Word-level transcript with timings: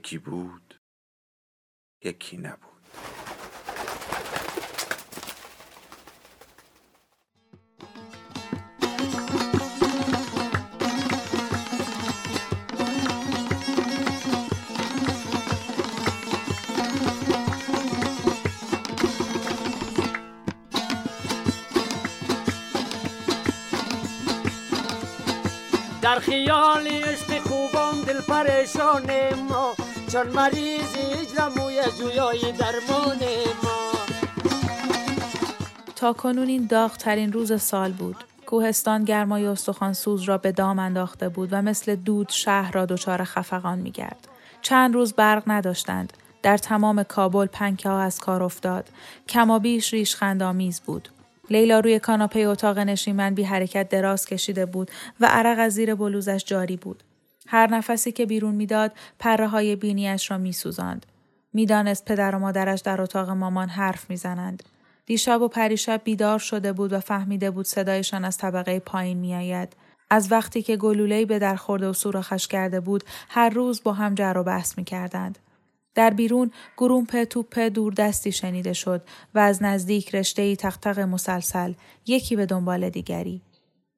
یکی 0.00 0.18
بود 0.18 0.80
یکی 2.04 2.36
نبود. 2.36 2.70
در 26.02 26.18
خیال 26.18 26.86
عشق 26.86 27.38
خوبان 27.38 28.02
دل 28.02 28.20
پریشان 28.20 29.34
ما 29.34 29.79
چون 30.12 30.26
مریض 30.26 30.96
اجرموی 30.96 31.82
جویای 31.98 32.52
درمان 32.52 33.18
ما 33.62 33.92
تا 35.96 36.12
کنون 36.12 36.48
این 36.48 36.66
داغترین 36.66 37.32
روز 37.32 37.62
سال 37.62 37.92
بود. 37.92 38.16
کوهستان 38.46 39.04
گرمای 39.04 39.46
استخوان 39.46 39.92
سوز 39.92 40.22
را 40.22 40.38
به 40.38 40.52
دام 40.52 40.78
انداخته 40.78 41.28
بود 41.28 41.48
و 41.52 41.62
مثل 41.62 41.96
دود 41.96 42.28
شهر 42.28 42.72
را 42.72 42.86
دچار 42.86 43.24
خفقان 43.24 43.78
میگرد. 43.78 44.28
چند 44.62 44.94
روز 44.94 45.12
برق 45.12 45.42
نداشتند. 45.46 46.12
در 46.42 46.56
تمام 46.56 47.02
کابل 47.02 47.46
پنکه 47.46 47.88
ها 47.88 48.00
از 48.00 48.18
کار 48.18 48.42
افتاد. 48.42 48.88
کمابیش 49.28 49.92
ریش 49.92 50.16
خندامیز 50.16 50.80
بود. 50.80 51.08
لیلا 51.50 51.80
روی 51.80 51.98
کاناپه 51.98 52.40
اتاق 52.40 52.78
نشیمن 52.78 53.34
بی 53.34 53.42
حرکت 53.42 53.88
دراز 53.88 54.26
کشیده 54.26 54.66
بود 54.66 54.90
و 55.20 55.26
عرق 55.26 55.58
از 55.58 55.72
زیر 55.72 55.94
بلوزش 55.94 56.44
جاری 56.46 56.76
بود. 56.76 57.02
هر 57.52 57.70
نفسی 57.70 58.12
که 58.12 58.26
بیرون 58.26 58.54
می‌داد 58.54 58.92
پره 59.18 59.48
های 59.48 59.76
بینیش 59.76 60.30
را 60.30 60.38
میسوزاند. 60.38 61.06
می‌دانست 61.52 62.04
پدر 62.04 62.34
و 62.34 62.38
مادرش 62.38 62.80
در 62.80 63.00
اتاق 63.00 63.30
مامان 63.30 63.68
حرف 63.68 64.10
می‌زنند. 64.10 64.62
دیشب 65.06 65.42
و 65.42 65.48
پریشب 65.48 66.00
بیدار 66.04 66.38
شده 66.38 66.72
بود 66.72 66.92
و 66.92 67.00
فهمیده 67.00 67.50
بود 67.50 67.66
صدایشان 67.66 68.24
از 68.24 68.38
طبقه 68.38 68.80
پایین 68.80 69.18
میآید. 69.18 69.76
از 70.10 70.32
وقتی 70.32 70.62
که 70.62 70.76
گلوله‌ای 70.76 71.24
به 71.24 71.38
در 71.38 71.56
خورده 71.56 71.88
و 71.88 71.92
سوراخش 71.92 72.48
کرده 72.48 72.80
بود 72.80 73.04
هر 73.28 73.48
روز 73.48 73.82
با 73.82 73.92
هم 73.92 74.14
جر 74.14 74.34
و 74.36 74.44
بحث 74.44 74.78
می 74.78 74.84
کردند. 74.84 75.38
در 75.94 76.10
بیرون 76.10 76.50
گرومپ 76.78 77.24
توپ 77.24 77.58
دور 77.58 77.92
دستی 77.92 78.32
شنیده 78.32 78.72
شد 78.72 79.02
و 79.34 79.38
از 79.38 79.62
نزدیک 79.62 80.14
رشته 80.14 80.42
ای 80.42 80.56
تختق 80.56 80.98
مسلسل 80.98 81.72
یکی 82.06 82.36
به 82.36 82.46
دنبال 82.46 82.90
دیگری. 82.90 83.42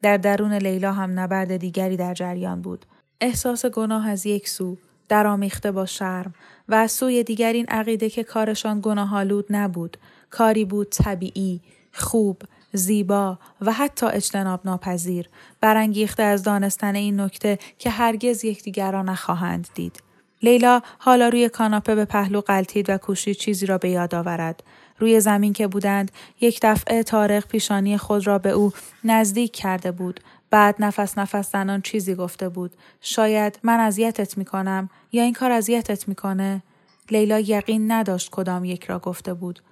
در 0.03 0.17
درون 0.17 0.53
لیلا 0.53 0.93
هم 0.93 1.21
نبرد 1.21 1.57
دیگری 1.57 1.97
در 1.97 2.15
جریان 2.15 2.63
بود. 2.63 2.87
احساس 3.23 3.67
گناه 3.67 4.09
از 4.09 4.27
یک 4.27 4.49
سو، 4.49 4.77
درآمیخته 5.09 5.73
با 5.73 5.87
شرم 5.87 6.35
و 6.69 6.75
از 6.75 6.93
سوی 6.93 7.25
دیگر 7.25 7.53
این 7.53 7.67
عقیده 7.69 8.11
که 8.11 8.25
کارشان 8.25 8.81
گناهالود 8.83 9.47
نبود، 9.51 9.97
کاری 10.31 10.65
بود 10.65 10.89
طبیعی، 10.91 11.61
خوب، 11.93 12.43
زیبا 12.73 13.39
و 13.61 13.73
حتی 13.73 14.07
اجتناب 14.07 14.61
ناپذیر، 14.65 15.29
برانگیخته 15.61 16.23
از 16.23 16.43
دانستن 16.43 16.95
این 16.95 17.21
نکته 17.21 17.59
که 17.79 17.91
هرگز 17.91 18.45
یکدیگر 18.45 18.93
را 18.93 19.03
نخواهند 19.03 19.69
دید. 19.75 20.03
لیلا 20.43 20.81
حالا 20.99 21.29
روی 21.29 21.49
کاناپه 21.49 21.95
به 21.95 22.05
پهلو 22.05 22.41
قلتید 22.41 22.91
و 22.91 22.99
کوشید 22.99 23.37
چیزی 23.37 23.67
را 23.67 23.79
به 23.79 23.91
یاد 23.91 24.15
آورد. 24.15 24.63
روی 24.99 25.21
زمین 25.21 25.53
که 25.53 25.67
بودند 25.67 26.11
یک 26.41 26.59
دفعه 26.63 27.03
تارق 27.03 27.47
پیشانی 27.47 27.99
خود 27.99 28.27
را 28.27 28.39
به 28.39 28.51
او 28.51 28.73
نزدیک 29.05 29.53
کرده 29.53 29.93
بود. 29.93 30.21
بعد 30.53 30.77
نفس 30.79 31.19
نفس 31.19 31.53
زنان 31.53 31.83
چیزی 31.83 32.15
گفته 32.15 32.49
بود. 32.49 32.77
شاید 33.01 33.59
من 33.63 33.81
اذیتت 33.81 34.39
می‌کنم 34.39 34.91
یا 35.13 35.23
این 35.23 35.33
کار 35.33 35.53
اذیتت 35.53 36.09
می‌کنه؟ 36.09 36.63
لیلا 37.11 37.39
یقین 37.39 37.93
نداشت 37.93 38.31
کدام 38.31 38.65
یک 38.65 38.85
را 38.85 38.99
گفته 38.99 39.35
بود. 39.35 39.63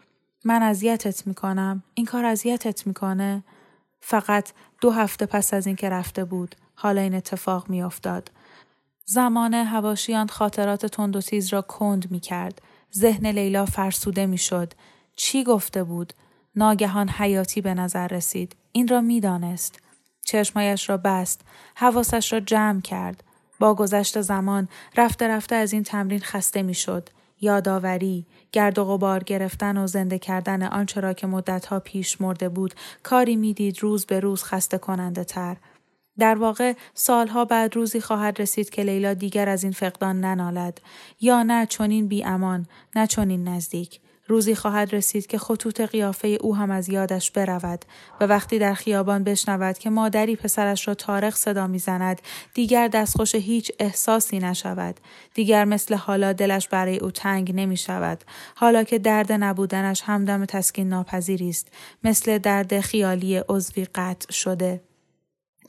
من 0.45 0.63
اذیتت 0.63 1.27
می‌کنم. 1.27 1.83
این 1.95 2.07
کار 2.07 2.25
اذیتت 2.25 2.87
می‌کنه؟ 2.87 3.45
فقط 4.01 4.49
دو 4.81 4.91
هفته 4.91 5.27
پس 5.27 5.55
از 5.55 5.67
اینکه 5.67 5.89
رفته 5.89 6.25
بود. 6.25 6.57
حالا 6.75 7.01
این 7.01 7.15
اتفاق 7.15 7.71
میافتاد. 7.71 8.31
زمان 9.05 9.55
هواشیان 9.55 10.29
خاطرات 10.29 10.87
تند 10.87 11.17
و 11.17 11.21
تیز 11.21 11.53
را 11.53 11.63
کند 11.63 12.11
می 12.11 12.21
کرد. 12.21 12.63
ذهن 12.95 13.27
لیلا 13.27 13.67
فرسوده 13.67 14.27
می 14.27 14.39
شد. 14.39 14.73
چی 15.17 15.45
گفته 15.45 15.85
بود؟ 15.85 16.13
ناگهان 16.57 17.09
حیاتی 17.09 17.61
به 17.61 17.75
نظر 17.75 18.07
رسید. 18.09 18.57
این 18.73 18.89
را 18.89 19.01
می. 19.01 19.21
چشمایش 20.31 20.91
را 20.91 20.97
بست. 20.97 21.41
حواسش 21.75 22.33
را 22.33 22.41
جمع 22.41 22.81
کرد. 22.81 23.25
با 23.59 23.75
گذشت 23.75 24.21
زمان 24.21 24.69
رفته 24.97 25.29
رفته 25.29 25.55
از 25.55 25.73
این 25.73 25.83
تمرین 25.83 26.21
خسته 26.21 26.63
می 26.63 26.75
شد. 26.75 27.09
یادآوری، 27.41 28.27
گرد 28.53 28.79
و 28.79 28.85
غبار 28.85 29.25
گرفتن 29.25 29.77
و 29.77 29.87
زنده 29.87 30.19
کردن 30.19 30.63
آنچه 30.63 31.01
را 31.01 31.13
که 31.13 31.27
مدتها 31.27 31.81
پیش 31.81 32.21
مرده 32.21 32.49
بود 32.49 32.75
کاری 33.03 33.37
می‌دید 33.37 33.83
روز 33.83 34.07
به 34.07 34.21
روز 34.21 34.45
خسته 34.45 34.79
کننده 34.79 35.25
تر. 35.25 35.57
در 36.19 36.35
واقع 36.35 36.73
سالها 36.95 37.45
بعد 37.45 37.77
روزی 37.77 38.01
خواهد 38.01 38.41
رسید 38.41 38.71
که 38.71 38.83
لیلا 38.83 39.15
دیگر 39.15 39.49
از 39.49 39.63
این 39.63 39.73
فقدان 39.73 40.21
ننالد 40.21 40.81
یا 41.21 41.43
نه 41.43 41.67
چنین 41.67 42.09
بی 42.09 42.25
امان 42.25 42.67
نه 42.97 43.07
چنین 43.07 43.49
نزدیک 43.49 44.01
روزی 44.31 44.55
خواهد 44.55 44.95
رسید 44.95 45.27
که 45.27 45.39
خطوط 45.39 45.81
قیافه 45.81 46.29
او 46.41 46.57
هم 46.57 46.71
از 46.71 46.89
یادش 46.89 47.31
برود 47.31 47.85
و 48.21 48.25
وقتی 48.27 48.59
در 48.59 48.75
خیابان 48.75 49.25
بشنود 49.25 49.79
که 49.79 49.91
مادری 49.91 50.37
پسرش 50.37 50.89
را 50.89 50.95
تارق 50.95 51.35
صدا 51.35 51.67
می‌زند 51.67 52.21
دیگر 52.55 52.89
دستخوش 52.89 53.35
هیچ 53.35 53.73
احساسی 53.79 54.39
نشود. 54.39 55.01
دیگر 55.35 55.65
مثل 55.65 55.95
حالا 55.95 56.33
دلش 56.33 56.69
برای 56.69 56.99
او 56.99 57.11
تنگ 57.11 57.53
نمی 57.55 57.77
شود 57.77 58.25
حالا 58.55 58.85
که 58.85 58.99
درد 58.99 59.33
نبودنش 59.33 60.03
همدم 60.03 60.45
تسکین 60.45 60.89
ناپذیری 60.89 61.49
است. 61.49 61.69
مثل 62.05 62.39
درد 62.39 62.81
خیالی 62.81 63.37
عضوی 63.49 63.85
قطع 63.85 64.33
شده. 64.33 64.90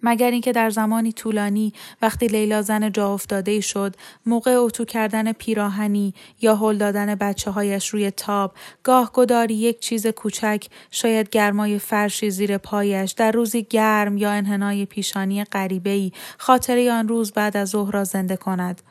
مگر 0.04 0.32
اینکه 0.32 0.52
در 0.52 0.70
زمانی 0.70 1.12
طولانی 1.12 1.74
وقتی 2.02 2.28
لیلا 2.28 2.62
زن 2.62 2.92
جا 2.92 3.14
افتاده 3.14 3.62
شد 3.62 3.96
موقع 4.26 4.56
اتو 4.58 4.86
کردن 4.86 5.32
پیراهنی 5.32 6.14
یا 6.42 6.56
هل 6.56 6.78
دادن 6.78 7.16
بچه 7.16 7.52
هایش 7.52 7.90
روی 7.90 8.12
تاب 8.12 8.54
گاه 8.84 9.12
گداری 9.14 9.54
یک 9.54 9.80
چیز 9.80 10.08
کوچک 10.08 10.66
شاید 10.92 11.30
گرمای 11.30 11.80
فرشی 11.80 12.30
زیر 12.30 12.58
پایش 12.58 13.12
در 13.12 13.32
روزی 13.32 13.64
گرم 13.64 14.18
یا 14.18 14.32
انحنای 14.32 14.86
پیشانی 14.86 15.44
غریبهای 15.44 16.12
خاطره 16.38 16.92
آن 16.92 17.08
روز 17.08 17.32
بعد 17.32 17.58
از 17.58 17.70
ظهر 17.70 17.92
را 17.92 18.04
زنده 18.04 18.38
کند. 18.38 18.82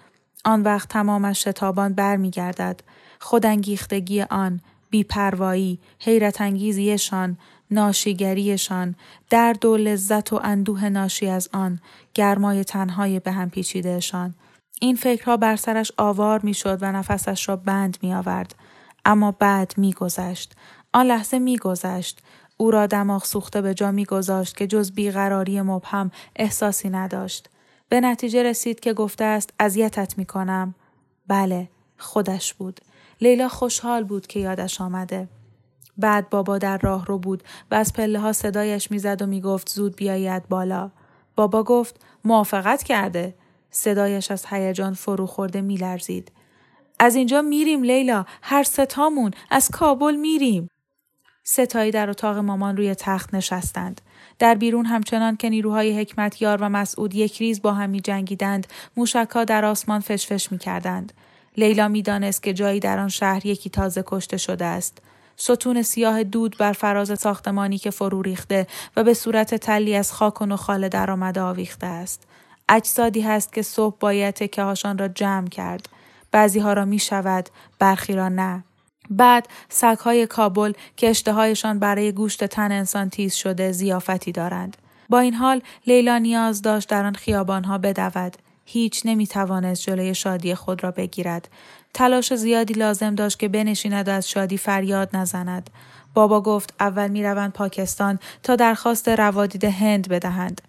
آن 0.44 0.62
وقت 0.62 0.88
تمامش 0.88 1.40
شتابان 1.40 1.94
برمیگردد. 1.94 2.80
خودانگیختگی 3.20 4.22
آن 4.22 4.60
بیپروایی 4.90 5.78
حیرت 5.98 6.40
انگیزیشان 6.40 7.36
ناشیگریشان 7.70 8.94
درد 9.30 9.64
و 9.64 9.76
لذت 9.76 10.32
و 10.32 10.40
اندوه 10.42 10.88
ناشی 10.88 11.28
از 11.28 11.48
آن 11.52 11.80
گرمای 12.14 12.64
تنهای 12.64 13.20
به 13.20 13.32
هم 13.32 13.50
پیچیدهشان. 13.50 14.34
این 14.80 14.96
فکرها 14.96 15.36
بر 15.36 15.56
سرش 15.56 15.92
آوار 15.96 16.40
می‌شد 16.42 16.78
و 16.80 16.92
نفسش 16.92 17.48
را 17.48 17.56
بند 17.56 17.98
می 18.02 18.14
آورد. 18.14 18.54
اما 19.04 19.32
بعد 19.32 19.74
میگذشت. 19.76 20.54
آن 20.92 21.06
لحظه 21.06 21.38
میگذشت. 21.38 22.22
او 22.56 22.70
را 22.70 22.86
دماغ 22.86 23.24
سوخته 23.24 23.60
به 23.60 23.74
جا 23.74 23.90
میگذاشت 23.90 24.56
که 24.56 24.66
جز 24.66 24.92
بیقراری 24.92 25.62
مبهم 25.62 26.10
احساسی 26.36 26.90
نداشت. 26.90 27.48
به 27.88 28.00
نتیجه 28.00 28.42
رسید 28.42 28.80
که 28.80 28.92
گفته 28.92 29.24
است 29.24 29.50
اذیتت 29.58 30.18
می 30.18 30.24
کنم. 30.24 30.74
بله 31.28 31.68
خودش 31.98 32.54
بود. 32.54 32.80
لیلا 33.20 33.48
خوشحال 33.48 34.04
بود 34.04 34.26
که 34.26 34.40
یادش 34.40 34.80
آمده. 34.80 35.28
بعد 35.98 36.30
بابا 36.30 36.58
در 36.58 36.78
راه 36.78 37.06
رو 37.06 37.18
بود 37.18 37.42
و 37.70 37.74
از 37.74 37.92
پله 37.92 38.18
ها 38.18 38.32
صدایش 38.32 38.90
می‌زد 38.90 39.22
و 39.22 39.26
می‌گفت 39.26 39.68
زود 39.68 39.96
بیاید 39.96 40.48
بالا. 40.48 40.90
بابا 41.36 41.62
گفت 41.62 42.00
موافقت 42.24 42.82
کرده. 42.82 43.34
صدایش 43.70 44.30
از 44.30 44.46
هیجان 44.46 44.94
فرو 44.94 45.26
خورده 45.26 45.60
میلرزید. 45.60 46.32
از 46.98 47.14
اینجا 47.14 47.42
میریم 47.42 47.82
لیلا 47.82 48.24
هر 48.42 48.62
ستامون 48.62 49.30
از 49.50 49.68
کابل 49.68 50.16
میریم. 50.16 50.70
ستایی 51.44 51.90
در 51.90 52.10
اتاق 52.10 52.38
مامان 52.38 52.76
روی 52.76 52.94
تخت 52.94 53.34
نشستند. 53.34 54.00
در 54.38 54.54
بیرون 54.54 54.86
همچنان 54.86 55.36
که 55.36 55.50
نیروهای 55.50 56.00
حکمتیار 56.00 56.62
و 56.62 56.68
مسعود 56.68 57.14
یک 57.14 57.38
ریز 57.38 57.62
با 57.62 57.72
هم 57.72 57.90
می 57.90 58.00
جنگیدند، 58.00 58.66
موشکها 58.96 59.44
در 59.44 59.64
آسمان 59.64 60.00
فشفش 60.00 60.52
می 60.52 60.58
کردند. 60.58 61.12
لیلا 61.56 61.88
می‌دانست 61.88 62.42
که 62.42 62.52
جایی 62.52 62.80
در 62.80 62.98
آن 62.98 63.08
شهر 63.08 63.46
یکی 63.46 63.70
تازه 63.70 64.04
کشته 64.06 64.36
شده 64.36 64.64
است. 64.64 64.98
ستون 65.42 65.82
سیاه 65.82 66.24
دود 66.24 66.56
بر 66.58 66.72
فراز 66.72 67.20
ساختمانی 67.20 67.78
که 67.78 67.90
فرو 67.90 68.22
ریخته 68.22 68.66
و 68.96 69.04
به 69.04 69.14
صورت 69.14 69.54
تلی 69.54 69.94
از 69.94 70.12
خاک 70.12 70.42
و 70.42 70.46
نخاله 70.46 70.88
درآمده 70.88 71.40
آویخته 71.40 71.86
است. 71.86 72.22
اجسادی 72.68 73.20
هست 73.20 73.52
که 73.52 73.62
صبح 73.62 73.96
باید 74.00 74.34
تکه 74.34 74.62
هاشان 74.62 74.98
را 74.98 75.08
جمع 75.08 75.48
کرد. 75.48 75.88
بعضی 76.32 76.58
ها 76.58 76.72
را 76.72 76.84
می 76.84 76.98
شود، 76.98 77.48
برخی 77.78 78.12
را 78.12 78.28
نه. 78.28 78.64
بعد 79.10 79.48
سگهای 79.68 80.26
کابل 80.26 80.72
که 80.96 81.10
اشتهایشان 81.10 81.78
برای 81.78 82.12
گوشت 82.12 82.44
تن 82.44 82.72
انسان 82.72 83.10
تیز 83.10 83.34
شده 83.34 83.72
زیافتی 83.72 84.32
دارند. 84.32 84.76
با 85.08 85.18
این 85.18 85.34
حال 85.34 85.62
لیلا 85.86 86.18
نیاز 86.18 86.62
داشت 86.62 86.88
در 86.88 87.06
آن 87.06 87.14
خیابانها 87.14 87.78
بدود. 87.78 88.36
هیچ 88.64 89.02
نمی 89.04 89.26
توانست 89.26 89.82
جلوی 89.82 90.14
شادی 90.14 90.54
خود 90.54 90.84
را 90.84 90.90
بگیرد. 90.90 91.48
تلاش 91.94 92.34
زیادی 92.34 92.74
لازم 92.74 93.14
داشت 93.14 93.38
که 93.38 93.48
بنشیند 93.48 94.08
و 94.08 94.10
از 94.10 94.30
شادی 94.30 94.58
فریاد 94.58 95.16
نزند. 95.16 95.70
بابا 96.14 96.40
گفت 96.40 96.74
اول 96.80 97.08
می 97.08 97.24
روند 97.24 97.52
پاکستان 97.52 98.18
تا 98.42 98.56
درخواست 98.56 99.08
روادید 99.08 99.64
هند 99.64 100.08
بدهند. 100.08 100.60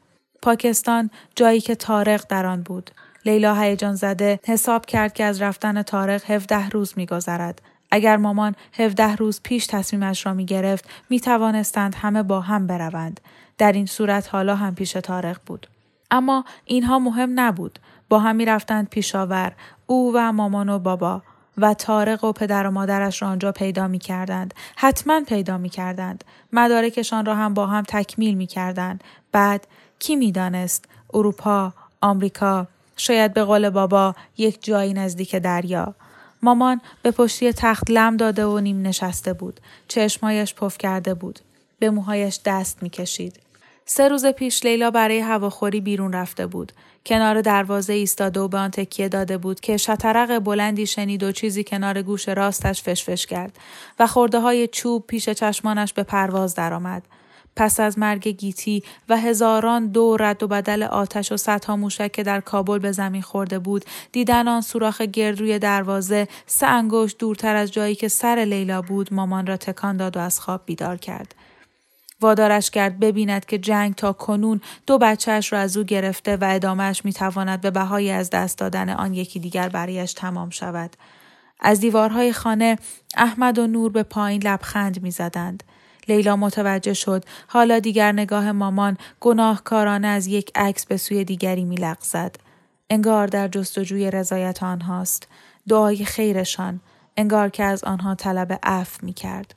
پاکستان 0.42 1.10
جایی 1.36 1.62
که 1.62 1.76
تارق 1.76 2.26
در 2.30 2.46
آن 2.46 2.62
بود. 2.62 2.92
لیلا 3.26 3.56
هیجان 3.56 3.96
زده 3.96 4.40
حساب 4.46 4.86
کرد 4.86 5.14
که 5.14 5.24
از 5.24 5.42
رفتن 5.42 5.82
تارق 5.82 6.22
17 6.32 6.70
روز 6.70 6.94
میگذرد. 6.96 7.62
اگر 7.92 8.18
مامان 8.18 8.56
17 8.74 9.16
روز 9.16 9.42
پیش 9.44 9.68
تصمیمش 9.68 10.26
را 10.26 10.34
می 10.34 10.46
گرفت 10.46 10.90
می 11.10 11.20
توانستند 11.20 11.96
همه 11.96 12.24
با 12.24 12.42
هم 12.42 12.68
بروند. 12.68 13.22
در 13.58 13.72
این 13.72 13.86
صورت 13.86 14.30
حالا 14.32 14.56
هم 14.56 14.76
پیش 14.76 14.92
تارق 14.92 15.38
بود. 15.46 15.68
اما 16.12 16.46
اینها 16.66 17.00
مهم 17.00 17.40
نبود. 17.40 17.80
با 18.12 18.20
هم 18.20 18.36
می 18.36 18.46
رفتند 18.46 18.90
پیشاور 18.90 19.52
او 19.88 20.12
و 20.16 20.32
مامان 20.32 20.70
و 20.70 20.80
بابا 20.80 21.22
و 21.58 21.74
تارق 21.74 22.24
و 22.24 22.32
پدر 22.32 22.68
و 22.68 22.72
مادرش 22.72 23.22
را 23.22 23.28
آنجا 23.28 23.52
پیدا 23.52 23.88
می 23.88 24.00
کردند. 24.00 24.54
حتما 24.76 25.22
پیدا 25.28 25.58
می 25.58 25.70
کردند. 25.70 26.24
مدارکشان 26.54 27.26
را 27.26 27.36
هم 27.36 27.54
با 27.54 27.68
هم 27.68 27.84
تکمیل 27.88 28.36
می 28.36 28.48
کردند. 28.48 29.04
بعد 29.32 29.68
کی 30.00 30.16
می 30.16 30.32
دانست؟ 30.32 30.86
اروپا، 31.14 31.74
آمریکا، 32.02 32.68
شاید 32.98 33.34
به 33.34 33.44
قول 33.44 33.70
بابا 33.70 34.16
یک 34.38 34.64
جایی 34.64 34.94
نزدیک 34.94 35.36
دریا. 35.36 35.96
مامان 36.42 36.82
به 37.02 37.12
پشتی 37.12 37.54
تخت 37.54 37.84
لم 37.90 38.18
داده 38.18 38.46
و 38.46 38.60
نیم 38.60 38.82
نشسته 38.82 39.34
بود. 39.34 39.60
چشمایش 39.88 40.56
پف 40.56 40.78
کرده 40.78 41.14
بود. 41.14 41.40
به 41.80 41.90
موهایش 41.90 42.40
دست 42.46 42.84
می 42.84 42.90
کشید. 42.90 43.40
سه 43.94 44.08
روز 44.08 44.26
پیش 44.26 44.66
لیلا 44.66 44.92
برای 44.92 45.20
هواخوری 45.20 45.82
بیرون 45.82 46.14
رفته 46.14 46.48
بود. 46.48 46.72
کنار 47.06 47.42
دروازه 47.42 47.94
ایستاده 47.94 48.40
و 48.40 48.48
به 48.48 48.58
آن 48.58 48.72
تکیه 48.72 49.10
داده 49.10 49.38
بود 49.38 49.60
که 49.60 49.78
شطرق 49.78 50.40
بلندی 50.40 50.86
شنید 50.86 51.24
و 51.24 51.32
چیزی 51.32 51.64
کنار 51.64 52.02
گوش 52.02 52.30
راستش 52.30 52.84
فشفش 52.84 53.26
کرد 53.26 53.58
و 54.00 54.08
خورده 54.08 54.40
های 54.40 54.68
چوب 54.68 55.08
پیش 55.08 55.30
چشمانش 55.30 55.94
به 55.94 56.04
پرواز 56.04 56.56
درآمد. 56.56 57.04
پس 57.56 57.80
از 57.80 58.00
مرگ 58.00 58.28
گیتی 58.28 58.84
و 59.10 59.18
هزاران 59.18 59.88
دو 59.88 60.18
رد 60.20 60.44
و 60.44 60.48
بدل 60.48 60.84
آتش 60.84 61.32
و 61.32 61.38
صدها 61.38 61.76
موشک 61.76 62.12
که 62.12 62.24
در 62.24 62.40
کابل 62.40 62.80
به 62.80 62.92
زمین 62.92 63.22
خورده 63.22 63.60
بود 63.60 63.86
دیدن 64.12 64.48
آن 64.48 64.62
سوراخ 64.62 65.02
گرد 65.02 65.40
روی 65.40 65.60
دروازه 65.60 66.28
سه 66.46 66.68
انگشت 66.68 67.18
دورتر 67.18 67.56
از 67.56 67.72
جایی 67.72 67.96
که 67.96 68.08
سر 68.08 68.36
لیلا 68.36 68.82
بود 68.82 69.14
مامان 69.14 69.48
را 69.48 69.58
تکان 69.58 69.98
داد 69.98 70.18
و 70.18 70.20
از 70.20 70.40
خواب 70.40 70.62
بیدار 70.66 70.98
کرد 70.98 71.36
وادارش 72.22 72.70
کرد 72.70 73.00
ببیند 73.00 73.46
که 73.46 73.58
جنگ 73.58 73.96
تا 73.96 74.14
کنون 74.14 74.62
دو 74.88 74.98
بچهش 74.98 75.54
را 75.54 75.60
از 75.60 75.78
او 75.78 75.84
گرفته 75.84 76.38
و 76.38 76.44
ادامهش 76.50 77.06
می‌تواند 77.06 77.62
به 77.62 77.72
بهای 77.72 78.12
از 78.12 78.30
دست 78.30 78.58
دادن 78.58 78.90
آن 78.90 79.14
یکی 79.14 79.40
دیگر 79.40 79.70
برایش 79.70 80.14
تمام 80.14 80.50
شود. 80.50 80.96
از 81.60 81.80
دیوارهای 81.80 82.34
خانه 82.34 82.78
احمد 83.18 83.60
و 83.60 83.68
نور 83.68 83.92
به 83.92 84.04
پایین 84.04 84.42
لبخند 84.44 85.04
می‌زدند. 85.04 85.64
لیلا 86.08 86.36
متوجه 86.36 86.94
شد 86.94 87.26
حالا 87.48 87.80
دیگر 87.80 88.12
نگاه 88.12 88.52
مامان 88.52 88.98
گناهکارانه 89.20 90.08
از 90.08 90.28
یک 90.28 90.52
عکس 90.56 90.86
به 90.86 90.98
سوی 90.98 91.24
دیگری 91.24 91.66
میلغزد. 91.66 92.36
انگار 92.90 93.28
در 93.28 93.48
جستجوی 93.48 94.12
رضایت 94.12 94.64
آنهاست. 94.64 95.28
دعای 95.68 96.06
خیرشان. 96.06 96.80
انگار 97.18 97.50
که 97.50 97.64
از 97.64 97.84
آنها 97.84 98.16
طلب 98.16 98.60
عفو 98.64 99.06
می 99.06 99.14
کرد. 99.14 99.56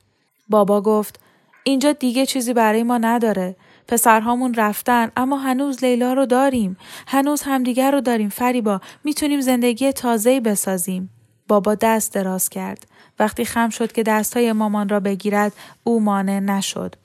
بابا 0.49 0.81
گفت 0.81 1.19
اینجا 1.67 1.91
دیگه 1.91 2.25
چیزی 2.25 2.53
برای 2.53 2.83
ما 2.83 2.97
نداره. 2.97 3.55
پسرهامون 3.87 4.53
رفتن 4.53 5.11
اما 5.17 5.37
هنوز 5.37 5.83
لیلا 5.83 6.13
رو 6.13 6.25
داریم. 6.25 6.77
هنوز 7.07 7.41
همدیگر 7.41 7.91
رو 7.91 8.01
داریم 8.01 8.29
فریبا. 8.29 8.81
می‌تونیم 9.03 9.41
زندگی 9.41 9.91
تازه‌ای 9.91 10.39
بسازیم. 10.39 11.09
بابا 11.47 11.75
دست 11.75 12.13
دراز 12.13 12.49
کرد. 12.49 12.87
وقتی 13.19 13.45
خم 13.45 13.69
شد 13.69 13.91
که 13.91 14.03
دستهای 14.03 14.51
مامان 14.51 14.89
را 14.89 14.99
بگیرد 14.99 15.53
او 15.83 15.99
مانع 15.99 16.39
نشد. 16.39 16.95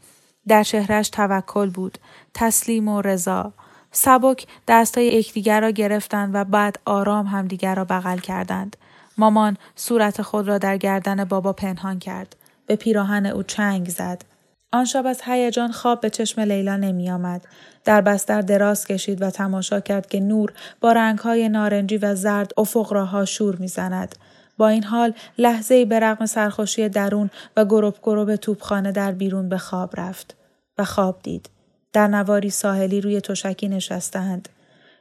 در 0.49 0.63
چهرش 0.63 1.09
توکل 1.09 1.71
بود. 1.71 1.99
تسلیم 2.35 2.89
و 2.89 3.01
رضا. 3.01 3.53
سبک 3.93 4.47
دستهای 4.69 5.07
یکدیگر 5.07 5.61
را 5.61 5.71
گرفتند 5.71 6.35
و 6.35 6.45
بعد 6.45 6.79
آرام 6.85 7.27
همدیگر 7.27 7.75
را 7.75 7.85
بغل 7.85 8.19
کردند. 8.19 8.77
مامان 9.19 9.57
صورت 9.77 10.23
خود 10.23 10.49
را 10.49 10.59
در 10.59 10.77
گردن 10.77 11.25
بابا 11.25 11.53
پنهان 11.53 11.99
کرد. 11.99 12.37
به 12.67 12.77
پیراهن 12.77 13.27
او 13.27 13.43
چنگ 13.43 13.89
زد. 13.89 14.25
آن 14.73 14.85
شب 14.85 15.07
از 15.07 15.21
هیجان 15.25 15.73
خواب 15.73 16.01
به 16.01 16.11
چشم 16.11 16.41
لیلا 16.41 16.77
نمی 16.77 17.11
آمد. 17.11 17.47
در 17.85 18.01
بستر 18.01 18.41
دراز 18.41 18.87
کشید 18.87 19.23
و 19.23 19.31
تماشا 19.31 19.81
کرد 19.81 20.09
که 20.09 20.21
نور 20.21 20.53
با 20.81 20.93
رنگهای 20.93 21.49
نارنجی 21.49 21.97
و 21.97 22.15
زرد 22.15 22.53
افق 22.57 22.93
را 22.93 23.05
هاشور 23.05 23.57
می‌زند. 23.57 24.15
با 24.57 24.69
این 24.69 24.85
حال 24.85 25.13
لحظه 25.39 25.85
به 25.85 26.01
رغم 26.01 26.27
سرخوشی 26.27 26.89
درون 26.89 27.31
و 27.57 27.65
گروب 27.65 27.97
گروب 28.03 28.37
توپخانه 28.37 28.93
در 28.93 29.13
بیرون 29.13 29.49
به 29.49 29.59
خواب 29.59 30.01
رفت 30.01 30.37
و 30.79 30.85
خواب 30.85 31.21
دید. 31.23 31.51
در 31.93 32.09
نواری 32.09 32.51
ساحلی 32.51 33.01
روی 33.01 33.21
تشکی 33.21 33.69
نشستند. 33.69 34.49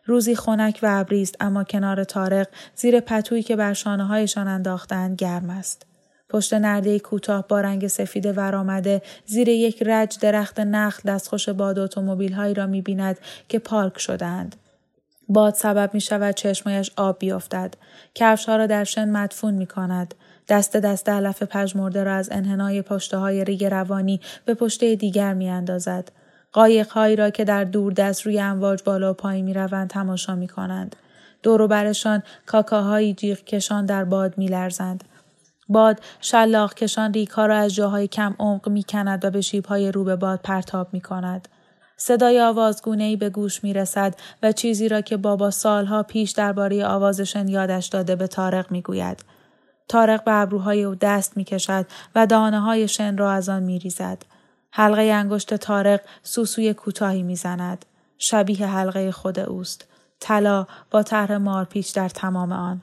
روزی 0.05 0.35
خنک 0.35 0.79
و 0.83 0.87
ابریست 0.99 1.35
اما 1.39 1.63
کنار 1.63 2.03
تارق 2.03 2.47
زیر 2.75 2.99
پتویی 2.99 3.43
که 3.43 3.55
بر 3.55 3.73
شانه 3.73 4.05
هایشان 4.05 4.47
انداختند 4.47 5.15
گرم 5.15 5.49
است. 5.49 5.88
پشت 6.29 6.53
نرده 6.53 6.99
کوتاه 6.99 7.47
با 7.47 7.61
رنگ 7.61 7.87
سفید 7.87 8.37
ورآمده 8.37 9.01
زیر 9.25 9.49
یک 9.49 9.83
رج 9.85 10.19
درخت 10.19 10.59
نخل 10.59 11.09
دستخوش 11.09 11.49
باد 11.49 11.79
اتومبیل 11.79 12.33
هایی 12.33 12.53
را 12.53 12.67
می 12.67 12.81
بیند 12.81 13.19
که 13.47 13.59
پارک 13.59 13.99
شدند. 13.99 14.55
باد 15.29 15.53
سبب 15.53 15.89
می 15.93 16.01
شود 16.01 16.35
چشمایش 16.35 16.91
آب 16.97 17.19
بیفتد. 17.19 17.73
کفش 18.15 18.45
ها 18.45 18.55
را 18.55 18.67
در 18.67 18.83
شن 18.83 19.09
مدفون 19.09 19.53
می 19.53 19.65
کند. 19.65 20.13
دست 20.49 20.77
دست 20.77 21.09
علف 21.09 21.43
پژمرده 21.43 22.03
را 22.03 22.15
از 22.15 22.29
انحنای 22.31 22.81
پشته 22.81 23.17
های 23.17 23.43
ریگ 23.43 23.65
روانی 23.65 24.21
به 24.45 24.53
پشته 24.53 24.95
دیگر 24.95 25.33
می 25.33 25.49
اندازد. 25.49 26.11
قایقهایی 26.51 27.15
را 27.15 27.29
که 27.29 27.43
در 27.43 27.63
دست 27.63 28.21
روی 28.21 28.39
امواج 28.39 28.83
بالا 28.83 29.11
و 29.11 29.13
پایین 29.13 29.45
می 29.45 29.53
روند 29.53 29.89
تماشا 29.89 30.35
می 30.35 30.47
کنند. 30.47 30.95
دور 31.43 31.67
برشان 31.67 32.23
کاکاهایی 32.45 33.13
جیغ 33.13 33.37
کشان 33.43 33.85
در 33.85 34.03
باد 34.03 34.37
می 34.37 34.47
لرزند. 34.47 35.03
باد 35.69 35.99
شلاق 36.21 36.73
کشان 36.73 37.13
ریک 37.13 37.29
ها 37.29 37.45
را 37.45 37.57
از 37.57 37.75
جاهای 37.75 38.07
کم 38.07 38.35
عمق 38.39 38.69
می 38.69 38.83
کند 38.83 39.25
و 39.25 39.29
به 39.29 39.41
شیبهای 39.41 39.91
رو 39.91 40.03
به 40.03 40.15
باد 40.15 40.39
پرتاب 40.43 40.87
می 40.93 41.01
کند. 41.01 41.47
صدای 41.97 42.41
آوازگونه 42.41 43.03
ای 43.03 43.15
به 43.15 43.29
گوش 43.29 43.63
می 43.63 43.73
رسد 43.73 44.15
و 44.43 44.51
چیزی 44.51 44.89
را 44.89 45.01
که 45.01 45.17
بابا 45.17 45.51
سالها 45.51 46.03
پیش 46.03 46.31
درباره 46.31 46.85
آوازشن 46.85 47.47
یادش 47.47 47.87
داده 47.87 48.15
به 48.15 48.27
تارق 48.27 48.71
می 48.71 48.81
گوید. 48.81 49.23
تارق 49.87 50.23
به 50.23 50.33
ابروهای 50.33 50.83
او 50.83 50.95
دست 50.95 51.37
می 51.37 51.43
کشد 51.43 51.85
و 52.15 52.27
دانه 52.27 52.59
های 52.59 52.87
شن 52.87 53.17
را 53.17 53.31
از 53.31 53.49
آن 53.49 53.63
می 53.63 53.79
ریزد. 53.79 54.23
حلقه 54.71 55.01
انگشت 55.01 55.53
تارق 55.53 56.01
سوسوی 56.23 56.73
کوتاهی 56.73 57.23
می 57.23 57.35
زند. 57.35 57.85
شبیه 58.17 58.67
حلقه 58.67 59.11
خود 59.11 59.39
اوست. 59.39 59.85
طلا 60.19 60.67
با 60.91 61.03
طرح 61.03 61.37
مارپیچ 61.37 61.95
در 61.95 62.09
تمام 62.09 62.51
آن. 62.51 62.81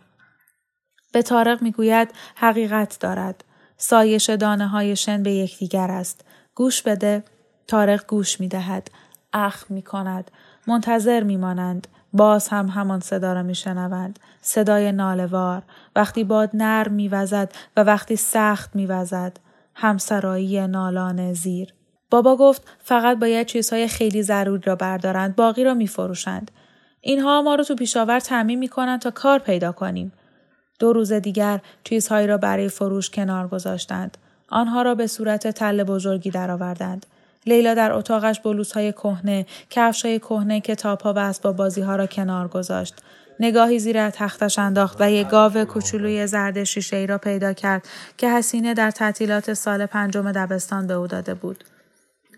به 1.17 1.23
تارق 1.23 1.63
می‌گوید 1.63 2.09
حقیقت 2.35 2.97
دارد. 3.01 3.45
سایش 3.77 4.31
دانه 4.31 4.69
های 4.69 4.97
شن 4.97 5.23
به 5.23 5.33
یکدیگر 5.33 5.91
است. 5.91 6.25
گوش 6.55 6.83
بده. 6.83 7.25
تارق 7.67 8.07
گوش 8.07 8.41
می 8.41 8.49
دهد. 8.49 8.91
اخ 9.33 9.65
می 9.71 9.83
کند. 9.83 10.31
منتظر 10.67 11.23
می 11.23 11.37
مانند. 11.37 11.87
باز 12.13 12.49
هم 12.49 12.69
همان 12.69 13.01
صدا 13.01 13.33
را 13.33 13.43
می 13.43 13.55
شنوند. 13.55 14.19
صدای 14.43 14.93
نالوار. 14.93 15.63
وقتی 15.97 16.25
باد 16.25 16.51
نرم 16.55 16.93
می 16.93 17.09
وزد 17.09 17.53
و 17.77 17.83
وقتی 17.83 18.17
سخت 18.17 18.77
می 18.77 18.87
وزد. 18.87 19.37
همسرایی 19.75 20.67
نالان 20.67 21.33
زیر. 21.33 21.75
بابا 22.11 22.37
گفت 22.37 22.63
فقط 22.79 23.19
باید 23.19 23.47
چیزهای 23.47 23.89
خیلی 23.89 24.23
ضروری 24.23 24.63
را 24.63 24.77
بردارند. 24.77 25.37
باقی 25.37 25.65
را 25.65 25.75
می 25.75 25.87
فروشند. 25.87 26.51
اینها 27.01 27.43
ما 27.43 27.55
رو 27.55 27.65
تو 27.65 27.75
پیشاور 27.75 28.21
تعمین 28.21 28.59
می 28.59 28.69
کنند 28.69 29.01
تا 29.01 29.11
کار 29.11 29.39
پیدا 29.39 29.73
کنیم. 29.73 30.13
دو 30.79 30.93
روز 30.93 31.13
دیگر 31.13 31.61
چیزهایی 31.85 32.27
را 32.27 32.39
برای 32.39 32.69
فروش 32.69 33.11
کنار 33.11 33.49
گذاشتند. 33.49 34.19
آنها 34.49 34.83
را 34.83 34.95
به 34.95 35.07
صورت 35.07 35.49
تل 35.49 35.83
بزرگی 35.83 36.31
درآوردند. 36.31 37.07
لیلا 37.47 37.75
در 37.75 37.93
اتاقش 37.93 38.41
بلوزهای 38.41 38.93
کهنه، 38.93 39.47
کفشهای 39.71 40.19
کهنه، 40.19 40.61
کتابها 40.61 41.13
و 41.13 41.19
اسباب 41.19 41.57
بازیها 41.57 41.97
را 41.97 42.07
کنار 42.07 42.49
گذاشت. 42.49 42.95
نگاهی 43.41 43.79
زیر 43.79 44.11
تختش 44.11 44.59
انداخت 44.59 44.97
و 45.01 45.11
یک 45.11 45.29
گاو 45.29 45.65
کوچولوی 45.65 46.27
زرد 46.27 46.65
شیشه 46.65 46.97
ای 46.97 47.07
را 47.07 47.19
پیدا 47.19 47.53
کرد 47.53 47.89
که 48.17 48.31
حسینه 48.31 48.75
در 48.75 48.91
تعطیلات 48.91 49.55
سال 49.55 49.87
پنجم 49.87 50.33
دبستان 50.33 50.87
به 50.87 50.95
او 50.95 51.07
داده 51.07 51.35
بود. 51.35 51.65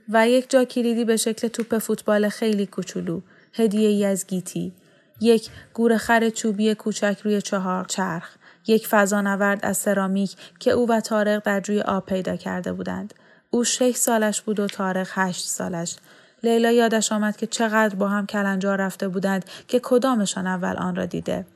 و 0.08 0.28
یک 0.28 0.50
جا 0.50 0.64
کلیدی 0.64 1.04
به 1.04 1.16
شکل 1.16 1.48
توپ 1.48 1.78
فوتبال 1.78 2.28
خیلی 2.28 2.66
کوچولو، 2.66 3.20
هدیه 3.52 3.88
ای 3.88 4.04
از 4.04 4.26
گیتی. 4.26 4.72
یک 5.20 5.50
گورخر 5.74 6.30
چوبی 6.30 6.74
کوچک 6.74 7.20
روی 7.24 7.42
چهار 7.42 7.84
چرخ. 7.84 8.28
یک 8.66 8.86
فضانورد 8.86 9.58
از 9.62 9.76
سرامیک 9.76 10.36
که 10.58 10.70
او 10.70 10.88
و 10.88 11.00
تارق 11.00 11.42
در 11.44 11.60
جوی 11.60 11.80
آب 11.80 12.06
پیدا 12.06 12.36
کرده 12.36 12.72
بودند. 12.72 13.14
او 13.50 13.64
شش 13.64 13.96
سالش 13.96 14.40
بود 14.40 14.60
و 14.60 14.66
تارق 14.66 15.08
هشت 15.10 15.46
سالش. 15.46 15.96
لیلا 16.42 16.70
یادش 16.70 17.12
آمد 17.12 17.36
که 17.36 17.46
چقدر 17.46 17.94
با 17.94 18.08
هم 18.08 18.26
کلنجار 18.26 18.78
رفته 18.78 19.08
بودند 19.08 19.44
که 19.68 19.80
کدامشان 19.82 20.46
اول 20.46 20.76
آن 20.76 20.96
را 20.96 21.06
دیده. 21.06 21.46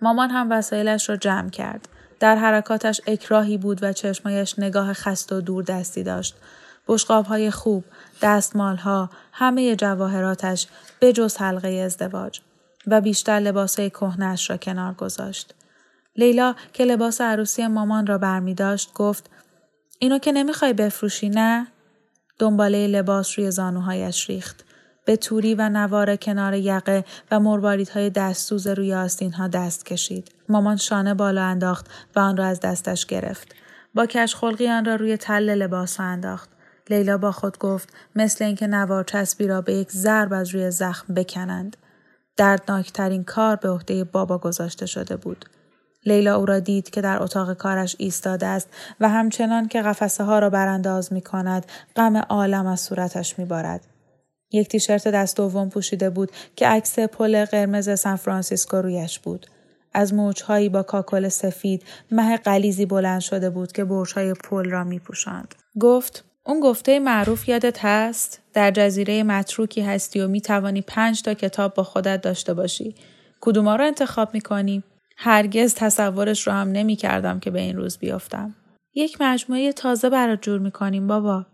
مامان 0.00 0.30
هم 0.30 0.50
وسایلش 0.50 1.08
را 1.08 1.16
جمع 1.16 1.50
کرد. 1.50 1.88
در 2.20 2.36
حرکاتش 2.36 3.00
اکراهی 3.06 3.58
بود 3.58 3.82
و 3.82 3.92
چشمایش 3.92 4.58
نگاه 4.58 4.92
خست 4.92 5.32
و 5.32 5.40
دور 5.40 5.64
دستی 5.64 6.02
داشت. 6.02 6.36
بشقاب 6.88 7.50
خوب، 7.50 7.84
دستمال 8.22 8.78
همه 9.32 9.76
جواهراتش 9.76 10.66
جز 11.12 11.36
حلقه 11.36 11.68
ازدواج 11.68 12.40
و 12.86 13.00
بیشتر 13.00 13.40
لباس 13.40 13.78
های 13.78 13.90
کهنش 13.90 14.50
را 14.50 14.56
کنار 14.56 14.94
گذاشت. 14.94 15.54
لیلا 16.16 16.54
که 16.72 16.84
لباس 16.84 17.20
عروسی 17.20 17.66
مامان 17.66 18.06
را 18.06 18.18
برمی 18.18 18.54
داشت 18.54 18.92
گفت 18.92 19.30
اینو 19.98 20.18
که 20.18 20.32
نمی‌خوای 20.32 20.72
بفروشی 20.72 21.28
نه؟ 21.28 21.66
دنباله 22.38 22.86
لباس 22.86 23.38
روی 23.38 23.50
زانوهایش 23.50 24.30
ریخت. 24.30 24.64
به 25.04 25.16
توری 25.16 25.54
و 25.54 25.68
نوار 25.68 26.16
کنار 26.16 26.54
یقه 26.54 27.04
و 27.30 27.40
مرواریدهای 27.40 28.10
دستسوز 28.10 28.66
روی 28.66 28.94
آستین 28.94 29.32
ها 29.32 29.48
دست 29.48 29.86
کشید. 29.86 30.30
مامان 30.48 30.76
شانه 30.76 31.14
بالا 31.14 31.42
انداخت 31.42 31.86
و 32.16 32.20
آن 32.20 32.36
را 32.36 32.46
از 32.46 32.60
دستش 32.60 33.06
گرفت. 33.06 33.54
با 33.94 34.06
کش 34.06 34.34
خلقی 34.34 34.68
آن 34.68 34.84
را 34.84 34.94
روی 34.94 35.16
تل 35.16 35.54
لباس 35.54 36.00
انداخت. 36.00 36.50
لیلا 36.90 37.18
با 37.18 37.32
خود 37.32 37.58
گفت 37.58 37.88
مثل 38.16 38.44
اینکه 38.44 38.66
نوار 38.66 39.04
چسبی 39.04 39.46
را 39.46 39.60
به 39.60 39.74
یک 39.74 39.92
ضرب 39.92 40.32
از 40.32 40.54
روی 40.54 40.70
زخم 40.70 41.14
بکنند. 41.14 41.76
دردناکترین 42.40 43.24
کار 43.24 43.56
به 43.56 43.70
عهده 43.70 44.04
بابا 44.04 44.38
گذاشته 44.38 44.86
شده 44.86 45.16
بود. 45.16 45.44
لیلا 46.06 46.36
او 46.36 46.46
را 46.46 46.58
دید 46.58 46.90
که 46.90 47.00
در 47.00 47.22
اتاق 47.22 47.54
کارش 47.54 47.96
ایستاده 47.98 48.46
است 48.46 48.68
و 49.00 49.08
همچنان 49.08 49.68
که 49.68 49.82
قفسه 49.82 50.24
ها 50.24 50.38
را 50.38 50.50
برانداز 50.50 51.12
می 51.12 51.20
کند 51.20 51.66
غم 51.96 52.16
عالم 52.16 52.66
از 52.66 52.80
صورتش 52.80 53.38
می 53.38 53.44
بارد. 53.44 53.80
یک 54.52 54.68
تیشرت 54.68 55.08
دست 55.08 55.36
دوم 55.36 55.68
پوشیده 55.68 56.10
بود 56.10 56.30
که 56.56 56.66
عکس 56.66 56.98
پل 56.98 57.44
قرمز 57.44 58.00
سان 58.00 58.16
فرانسیسکو 58.16 58.76
رویش 58.76 59.18
بود. 59.18 59.46
از 59.92 60.14
موجهایی 60.14 60.68
با 60.68 60.82
کاکل 60.82 61.28
سفید 61.28 61.82
مه 62.10 62.36
قلیزی 62.36 62.86
بلند 62.86 63.20
شده 63.20 63.50
بود 63.50 63.72
که 63.72 63.84
برشهای 63.84 64.34
پل 64.34 64.70
را 64.70 64.84
می 64.84 64.98
پوشند. 64.98 65.54
گفت 65.80 66.24
اون 66.46 66.60
گفته 66.60 66.98
معروف 66.98 67.48
یادت 67.48 67.84
هست؟ 67.84 68.42
در 68.52 68.70
جزیره 68.70 69.22
متروکی 69.22 69.80
هستی 69.80 70.20
و 70.20 70.28
می 70.28 70.40
توانی 70.40 70.82
پنج 70.82 71.22
تا 71.22 71.34
کتاب 71.34 71.74
با 71.74 71.82
خودت 71.82 72.20
داشته 72.20 72.54
باشی. 72.54 72.94
کدوما 73.40 73.76
رو 73.76 73.84
انتخاب 73.84 74.34
می 74.34 74.40
کنی؟ 74.40 74.82
هرگز 75.16 75.74
تصورش 75.74 76.46
رو 76.46 76.52
هم 76.52 76.72
نمی 76.72 76.96
کردم 76.96 77.40
که 77.40 77.50
به 77.50 77.60
این 77.60 77.76
روز 77.76 77.98
بیافتم. 77.98 78.54
یک 78.94 79.16
مجموعه 79.20 79.72
تازه 79.72 80.10
برات 80.10 80.42
جور 80.42 80.58
می 80.58 80.70
کنیم 80.70 81.06
بابا. 81.06 81.46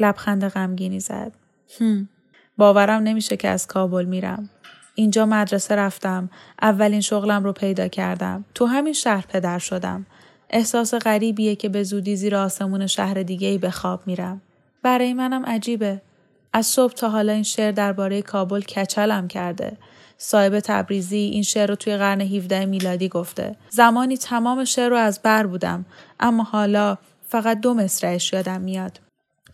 لبخند 0.00 0.48
غمگینی 0.48 1.00
زد. 1.00 1.32
هم. 1.80 2.08
باورم 2.56 3.02
نمیشه 3.02 3.36
که 3.36 3.48
از 3.48 3.66
کابل 3.66 4.04
میرم. 4.04 4.50
اینجا 4.94 5.26
مدرسه 5.26 5.76
رفتم. 5.76 6.30
اولین 6.62 7.00
شغلم 7.00 7.44
رو 7.44 7.52
پیدا 7.52 7.88
کردم. 7.88 8.44
تو 8.54 8.66
همین 8.66 8.92
شهر 8.92 9.24
پدر 9.28 9.58
شدم. 9.58 10.06
احساس 10.52 10.94
غریبیه 10.94 11.56
که 11.56 11.68
به 11.68 11.82
زودی 11.82 12.16
زیر 12.16 12.36
آسمون 12.36 12.86
شهر 12.86 13.22
دیگه 13.22 13.48
ای 13.48 13.58
به 13.58 13.70
خواب 13.70 14.00
میرم. 14.06 14.42
برای 14.82 15.12
منم 15.12 15.46
عجیبه. 15.46 16.02
از 16.52 16.66
صبح 16.66 16.92
تا 16.92 17.08
حالا 17.08 17.32
این 17.32 17.42
شعر 17.42 17.72
درباره 17.72 18.22
کابل 18.22 18.60
کچلم 18.60 19.28
کرده. 19.28 19.76
صاحب 20.18 20.60
تبریزی 20.60 21.16
این 21.16 21.42
شعر 21.42 21.68
رو 21.68 21.74
توی 21.74 21.96
قرن 21.96 22.20
17 22.20 22.66
میلادی 22.66 23.08
گفته. 23.08 23.56
زمانی 23.70 24.16
تمام 24.16 24.64
شعر 24.64 24.88
رو 24.88 24.96
از 24.96 25.20
بر 25.22 25.46
بودم 25.46 25.84
اما 26.20 26.42
حالا 26.42 26.98
فقط 27.28 27.60
دو 27.60 27.74
مصرعش 27.74 28.32
یادم 28.32 28.60
میاد. 28.60 29.00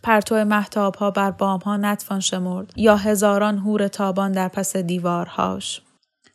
پرتو 0.03 0.35
محتاب 0.35 0.95
ها 0.95 1.11
بر 1.11 1.31
بام 1.31 1.59
ها 1.59 1.77
نتوان 1.77 2.19
شمرد 2.19 2.73
یا 2.75 2.95
هزاران 2.95 3.57
هور 3.57 3.87
تابان 3.87 4.31
در 4.31 4.47
پس 4.47 4.77
دیوارهاش. 4.77 5.81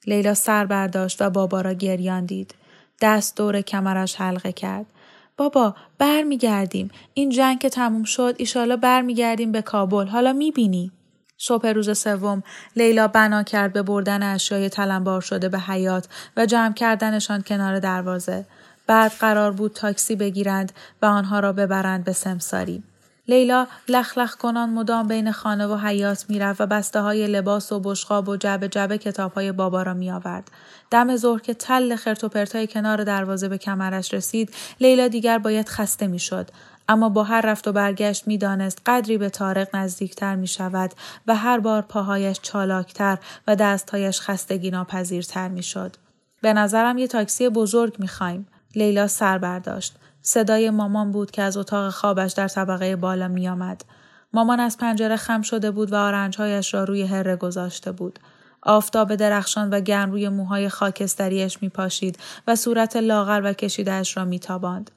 لیلا 0.06 0.34
سر 0.34 0.66
برداشت 0.66 1.22
و 1.22 1.30
بابا 1.30 1.60
را 1.60 1.72
گریان 1.72 2.24
دید. 2.24 2.54
دست 3.00 3.36
دور 3.36 3.60
کمرش 3.60 4.16
حلقه 4.16 4.52
کرد. 4.52 4.86
بابا 5.36 5.74
برمیگردیم. 5.98 6.90
این 7.14 7.30
جنگ 7.30 7.58
که 7.58 7.68
تموم 7.68 8.04
شد 8.04 8.34
ایشالا 8.38 8.76
برمیگردیم 8.76 9.52
به 9.52 9.62
کابل. 9.62 10.06
حالا 10.06 10.32
می‌بینی؟ 10.32 10.92
صبح 11.38 11.68
روز 11.68 11.98
سوم 11.98 12.42
لیلا 12.76 13.08
بنا 13.08 13.42
کرد 13.42 13.72
به 13.72 13.82
بردن 13.82 14.22
اشیای 14.22 14.68
تلمبار 14.68 15.20
شده 15.20 15.48
به 15.48 15.58
حیات 15.58 16.08
و 16.36 16.46
جمع 16.46 16.72
کردنشان 16.72 17.42
کنار 17.42 17.78
دروازه. 17.78 18.46
بعد 18.86 19.12
قرار 19.12 19.52
بود 19.52 19.72
تاکسی 19.72 20.16
بگیرند 20.16 20.72
و 21.02 21.06
آنها 21.06 21.40
را 21.40 21.52
ببرند 21.52 22.04
به 22.04 22.12
سمساری. 22.12 22.82
لیلا 23.28 23.66
لخ 23.88 24.36
کنان 24.36 24.70
مدام 24.70 25.08
بین 25.08 25.32
خانه 25.32 25.66
و 25.66 25.76
حیات 25.76 26.24
می‌رفت 26.28 26.60
و 26.60 26.66
بسته 26.66 27.00
های 27.00 27.26
لباس 27.26 27.72
و 27.72 27.80
بشقاب 27.80 28.28
و 28.28 28.36
جبه 28.36 28.68
جبه 28.68 28.98
کتاب 28.98 29.32
های 29.32 29.52
بابا 29.52 29.82
را 29.82 29.94
می 29.94 30.10
آورد. 30.10 30.50
دم 30.90 31.16
ظهر 31.16 31.40
که 31.40 31.54
تل 31.54 31.96
خرت 31.96 32.24
پرتای 32.24 32.66
کنار 32.66 33.04
دروازه 33.04 33.48
به 33.48 33.58
کمرش 33.58 34.14
رسید 34.14 34.54
لیلا 34.80 35.08
دیگر 35.08 35.38
باید 35.38 35.68
خسته 35.68 36.06
می‌شد 36.06 36.50
اما 36.88 37.08
با 37.08 37.22
هر 37.24 37.40
رفت 37.40 37.68
و 37.68 37.72
برگشت 37.72 38.26
می‌دانست 38.28 38.80
قدری 38.86 39.18
به 39.18 39.30
تارق 39.30 39.76
نزدیکتر 39.76 40.36
می 40.36 40.46
شود 40.46 40.94
و 41.26 41.36
هر 41.36 41.58
بار 41.58 41.82
پاهایش 41.82 42.40
چالاکتر 42.42 43.18
و 43.46 43.56
دستهایش 43.56 44.20
خستگی 44.20 44.70
ناپذیرتر 44.70 45.48
می 45.48 45.62
شد. 45.62 45.96
به 46.40 46.52
نظرم 46.52 46.98
یه 46.98 47.06
تاکسی 47.06 47.48
بزرگ 47.48 47.96
می 47.98 48.08
خوایم. 48.08 48.46
لیلا 48.76 49.08
سر 49.08 49.38
برداشت. 49.38 49.96
صدای 50.22 50.70
مامان 50.70 51.10
بود 51.10 51.30
که 51.30 51.42
از 51.42 51.56
اتاق 51.56 51.90
خوابش 51.90 52.32
در 52.32 52.48
طبقه 52.48 52.96
بالا 52.96 53.28
می 53.28 53.48
آمد. 53.48 53.84
مامان 54.32 54.60
از 54.60 54.78
پنجره 54.78 55.16
خم 55.16 55.42
شده 55.42 55.70
بود 55.70 55.92
و 55.92 55.96
آرنجهایش 55.96 56.74
را 56.74 56.84
روی 56.84 57.02
هره 57.02 57.36
گذاشته 57.36 57.92
بود. 57.92 58.18
آفتاب 58.64 59.14
درخشان 59.14 59.70
و 59.70 59.80
گرم 59.80 60.10
روی 60.10 60.28
موهای 60.28 60.68
خاکستریش 60.68 61.62
می 61.62 61.68
پاشید 61.68 62.18
و 62.46 62.56
صورت 62.56 62.96
لاغر 62.96 63.40
و 63.44 63.52
کشیدهش 63.52 64.16
را 64.16 64.24
می 64.24 64.38
تاباند. 64.38 64.90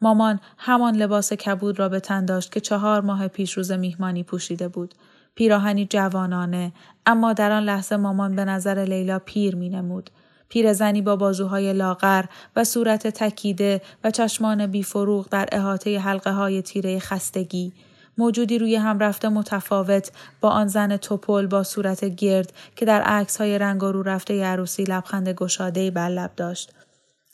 مامان 0.00 0.40
همان 0.58 0.96
لباس 0.96 1.32
کبود 1.32 1.78
را 1.78 1.88
به 1.88 2.00
تن 2.00 2.24
داشت 2.24 2.52
که 2.52 2.60
چهار 2.60 3.00
ماه 3.00 3.28
پیش 3.28 3.52
روز 3.52 3.72
میهمانی 3.72 4.22
پوشیده 4.22 4.68
بود. 4.68 4.94
پیراهنی 5.34 5.86
جوانانه 5.86 6.72
اما 7.06 7.32
در 7.32 7.52
آن 7.52 7.62
لحظه 7.62 7.96
مامان 7.96 8.36
به 8.36 8.44
نظر 8.44 8.84
لیلا 8.84 9.18
پیر 9.18 9.56
می 9.56 9.68
نمود. 9.68 10.10
پیرزنی 10.48 11.02
با 11.02 11.16
بازوهای 11.16 11.72
لاغر 11.72 12.24
و 12.56 12.64
صورت 12.64 13.06
تکیده 13.06 13.80
و 14.04 14.10
چشمان 14.10 14.66
بیفروغ 14.66 15.28
در 15.28 15.48
احاطه 15.52 15.98
حلقه 15.98 16.30
های 16.30 16.62
تیره 16.62 16.98
خستگی 16.98 17.72
موجودی 18.18 18.58
روی 18.58 18.76
هم 18.76 18.98
رفته 18.98 19.28
متفاوت 19.28 20.10
با 20.40 20.50
آن 20.50 20.68
زن 20.68 20.96
توپل 20.96 21.46
با 21.46 21.62
صورت 21.62 22.04
گرد 22.04 22.52
که 22.76 22.84
در 22.84 23.02
عکس 23.02 23.36
های 23.36 23.58
رنگ 23.58 23.80
رو 23.80 24.02
رفته 24.02 24.44
عروسی 24.44 24.84
لبخند 24.84 25.28
گشاده 25.28 25.90
بر 25.90 26.08
لب 26.08 26.30
داشت. 26.36 26.72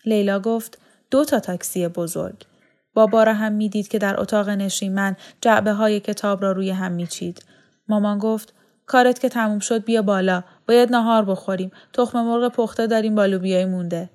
لیلا 0.05 0.41
گفت 0.41 0.79
دو 1.11 1.25
تا 1.25 1.41
تاکسی 1.41 1.89
بزرگ. 1.89 2.47
بابا 2.95 3.23
را 3.23 3.35
هم 3.35 3.53
می‌دید 3.53 3.89
که 3.89 3.99
در 3.99 4.21
اتاق 4.21 4.49
نشیمن 4.49 5.17
جعبه 5.41 5.73
های 5.73 6.01
کتاب 6.01 6.43
را 6.43 6.53
روی 6.53 6.71
هم 6.71 6.93
میچید. 6.93 7.45
مامان 7.89 8.19
گفت 8.19 8.55
کارت 8.87 9.19
که 9.19 9.29
تموم 9.29 9.59
شد 9.59 9.85
بیا 9.85 10.03
بالا 10.03 10.43
باید 10.69 10.93
نهار 10.93 11.25
بخوریم 11.25 11.71
تخم 11.93 12.23
مرغ 12.23 12.53
پخته 12.53 12.87
داریم 12.87 13.15
بالو 13.15 13.39
بیای 13.39 13.65
مونده 13.65 14.11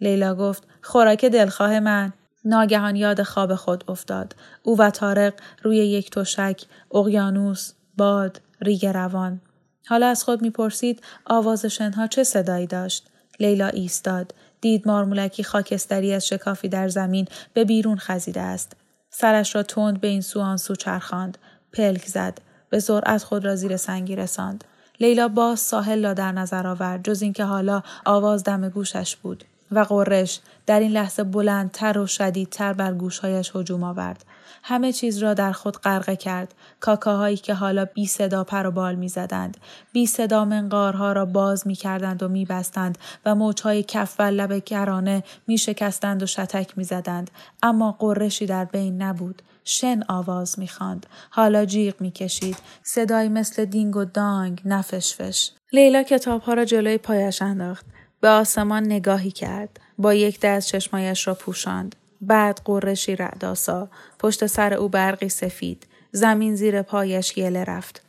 لیلا 0.00 0.34
گفت 0.34 0.62
خوراک 0.82 1.24
دلخواه 1.24 1.80
من 1.80 2.12
ناگهان 2.48 2.96
یاد 2.96 3.22
خواب 3.22 3.54
خود 3.54 3.84
افتاد. 3.88 4.34
او 4.62 4.78
و 4.78 4.90
تارق 4.90 5.34
روی 5.62 5.76
یک 5.76 6.10
تشک 6.10 6.62
اقیانوس 6.94 7.72
باد 7.96 8.40
ریگ 8.60 8.86
روان. 8.86 9.40
حالا 9.86 10.06
از 10.06 10.24
خود 10.24 10.42
می‌پرسید 10.42 11.02
آواز 11.26 11.66
شنها 11.66 12.06
چه 12.06 12.24
صدایی 12.24 12.66
داشت. 12.66 13.06
لیلا 13.40 13.66
ایستاد. 13.66 14.34
دید 14.60 14.88
مارمولکی 14.88 15.44
خاکستری 15.44 16.12
از 16.12 16.26
شکافی 16.26 16.68
در 16.68 16.88
زمین 16.88 17.28
به 17.54 17.64
بیرون 17.64 17.98
خزیده 17.98 18.40
است. 18.40 18.72
سرش 19.10 19.54
را 19.54 19.62
تند 19.62 20.00
به 20.00 20.08
این 20.08 20.20
سو 20.20 20.40
آن 20.40 20.56
سو 20.56 20.74
چرخاند. 20.74 21.38
پلک 21.72 22.06
زد. 22.06 22.38
به 22.70 22.80
سرعت 22.80 23.22
خود 23.22 23.44
را 23.44 23.56
زیر 23.56 23.76
سنگی 23.76 24.16
رساند. 24.16 24.64
لیلا 25.00 25.28
باز 25.28 25.60
ساحل 25.60 26.04
را 26.04 26.14
در 26.14 26.32
نظر 26.32 26.66
آورد 26.66 27.04
جز 27.04 27.22
اینکه 27.22 27.44
حالا 27.44 27.82
آواز 28.04 28.44
دم 28.44 28.68
گوشش 28.68 29.16
بود 29.16 29.44
و 29.72 29.78
قرش 29.78 30.40
در 30.68 30.80
این 30.80 30.92
لحظه 30.92 31.24
بلندتر 31.24 31.98
و 31.98 32.06
شدیدتر 32.06 32.72
بر 32.72 32.94
گوشهایش 32.94 33.56
هجوم 33.56 33.82
آورد 33.82 34.24
همه 34.62 34.92
چیز 34.92 35.18
را 35.18 35.34
در 35.34 35.52
خود 35.52 35.76
غرقه 35.76 36.16
کرد 36.16 36.54
کاکاهایی 36.80 37.36
که 37.36 37.54
حالا 37.54 37.84
بی 37.84 38.06
صدا 38.06 38.44
پر 38.44 38.66
و 38.66 38.70
بال 38.70 38.94
می 38.94 39.08
زدند. 39.08 39.56
بی 39.92 40.06
صدا 40.06 40.44
منقارها 40.44 41.12
را 41.12 41.24
باز 41.24 41.66
می 41.66 41.74
کردند 41.74 42.22
و 42.22 42.28
می 42.28 42.44
بستند 42.44 42.98
و 43.26 43.34
موجهای 43.34 43.82
کف 43.82 44.14
و 44.18 44.22
لب 44.22 44.52
گرانه 44.52 45.22
می 45.46 45.58
شکستند 45.58 46.22
و 46.22 46.26
شتک 46.26 46.78
می 46.78 46.84
زدند. 46.84 47.30
اما 47.62 47.96
قرشی 47.98 48.46
در 48.46 48.64
بین 48.64 49.02
نبود. 49.02 49.42
شن 49.64 50.02
آواز 50.08 50.58
می‌خواند 50.58 51.06
حالا 51.30 51.64
جیغ 51.64 51.94
می‌کشید 52.00 52.56
صدایی 52.82 53.28
مثل 53.28 53.64
دینگ 53.64 53.96
و 53.96 54.04
دانگ 54.04 54.62
نفشفش 54.64 55.50
لیلا 55.72 56.02
کتابها 56.02 56.54
را 56.54 56.64
جلوی 56.64 56.98
پایش 56.98 57.42
انداخت 57.42 57.86
به 58.20 58.28
آسمان 58.28 58.84
نگاهی 58.84 59.30
کرد. 59.30 59.80
با 59.98 60.14
یک 60.14 60.40
دست 60.40 60.68
چشمایش 60.68 61.28
را 61.28 61.34
پوشاند. 61.34 61.96
بعد 62.20 62.60
قرشی 62.64 63.16
رعداسا 63.16 63.88
پشت 64.18 64.46
سر 64.46 64.74
او 64.74 64.88
برقی 64.88 65.28
سفید. 65.28 65.86
زمین 66.12 66.56
زیر 66.56 66.82
پایش 66.82 67.36
یله 67.38 67.64
رفت. 67.64 68.02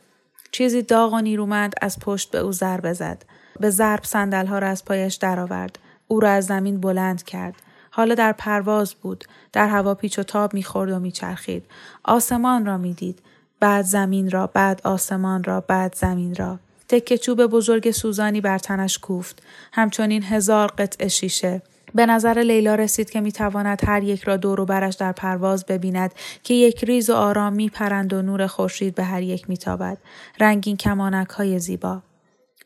چیزی 0.52 0.82
داغ 0.82 1.12
و 1.12 1.20
نیرومند 1.20 1.74
از 1.82 1.98
پشت 1.98 2.30
به 2.30 2.38
او 2.38 2.52
ضربه 2.52 2.92
زد. 2.92 3.24
به 3.60 3.70
ضرب 3.70 4.04
صندلها 4.04 4.58
را 4.58 4.68
از 4.68 4.84
پایش 4.84 5.14
درآورد. 5.14 5.78
او 6.08 6.20
را 6.20 6.30
از 6.30 6.46
زمین 6.46 6.80
بلند 6.80 7.22
کرد. 7.22 7.54
حالا 7.90 8.14
در 8.14 8.32
پرواز 8.32 8.94
بود. 8.94 9.24
در 9.52 9.68
هوا 9.68 9.94
پیچ 9.94 10.18
و 10.18 10.22
تاب 10.22 10.54
می‌خورد 10.54 10.90
و 10.90 10.98
میچرخید. 10.98 11.64
آسمان 12.04 12.66
را 12.66 12.78
می‌دید. 12.78 13.22
بعد 13.60 13.84
زمین 13.84 14.30
را 14.30 14.46
بعد 14.46 14.80
آسمان 14.84 15.44
را 15.44 15.60
بعد 15.60 15.94
زمین 15.94 16.34
را. 16.34 16.58
تکه 16.90 17.18
چوب 17.18 17.46
بزرگ 17.46 17.90
سوزانی 17.90 18.40
بر 18.40 18.58
تنش 18.58 18.98
کوفت 18.98 19.42
همچنین 19.72 20.22
هزار 20.22 20.68
قطع 20.68 21.08
شیشه 21.08 21.62
به 21.94 22.06
نظر 22.06 22.38
لیلا 22.38 22.74
رسید 22.74 23.10
که 23.10 23.20
می‌تواند 23.20 23.80
هر 23.84 24.02
یک 24.02 24.22
را 24.22 24.36
دور 24.36 24.60
و 24.60 24.64
برش 24.64 24.94
در 24.94 25.12
پرواز 25.12 25.66
ببیند 25.66 26.14
که 26.42 26.54
یک 26.54 26.84
ریز 26.84 27.10
و 27.10 27.14
آرام 27.14 27.52
میپرند 27.52 28.12
و 28.12 28.22
نور 28.22 28.46
خورشید 28.46 28.94
به 28.94 29.04
هر 29.04 29.22
یک 29.22 29.50
میتابد 29.50 29.98
رنگین 30.40 30.76
کمانک 30.76 31.28
های 31.28 31.58
زیبا 31.58 32.02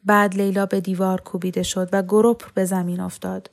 بعد 0.04 0.34
لیلا 0.34 0.66
به 0.66 0.80
دیوار 0.80 1.20
کوبیده 1.20 1.62
شد 1.62 1.88
و 1.92 2.02
گروپ 2.02 2.52
به 2.54 2.64
زمین 2.64 3.00
افتاد. 3.00 3.50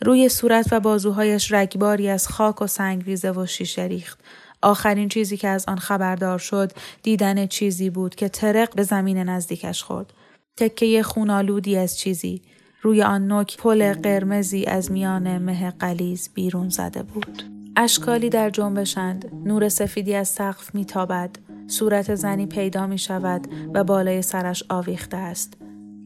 روی 0.00 0.28
صورت 0.28 0.66
و 0.72 0.80
بازوهایش 0.80 1.52
رگباری 1.52 2.08
از 2.08 2.28
خاک 2.28 2.62
و 2.62 2.66
سنگریزه 2.66 3.30
و 3.30 3.46
شیشه 3.46 3.82
ریخت. 3.82 4.18
آخرین 4.64 5.08
چیزی 5.08 5.36
که 5.36 5.48
از 5.48 5.64
آن 5.68 5.78
خبردار 5.78 6.38
شد 6.38 6.72
دیدن 7.02 7.46
چیزی 7.46 7.90
بود 7.90 8.14
که 8.14 8.28
ترق 8.28 8.74
به 8.74 8.82
زمین 8.82 9.18
نزدیکش 9.18 9.82
خورد. 9.82 10.12
تکه 10.56 11.02
خونالودی 11.02 11.76
از 11.76 11.98
چیزی. 11.98 12.42
روی 12.82 13.02
آن 13.02 13.26
نوک 13.26 13.56
پل 13.56 13.92
قرمزی 13.92 14.64
از 14.64 14.92
میان 14.92 15.38
مه 15.38 15.70
قلیز 15.70 16.30
بیرون 16.34 16.68
زده 16.68 17.02
بود. 17.02 17.42
اشکالی 17.76 18.30
در 18.30 18.50
جنبشند. 18.50 19.32
نور 19.44 19.68
سفیدی 19.68 20.14
از 20.14 20.28
سقف 20.28 20.74
میتابد. 20.74 21.30
صورت 21.66 22.14
زنی 22.14 22.46
پیدا 22.46 22.86
می 22.86 22.98
شود 22.98 23.48
و 23.74 23.84
بالای 23.84 24.22
سرش 24.22 24.64
آویخته 24.68 25.16
است. 25.16 25.56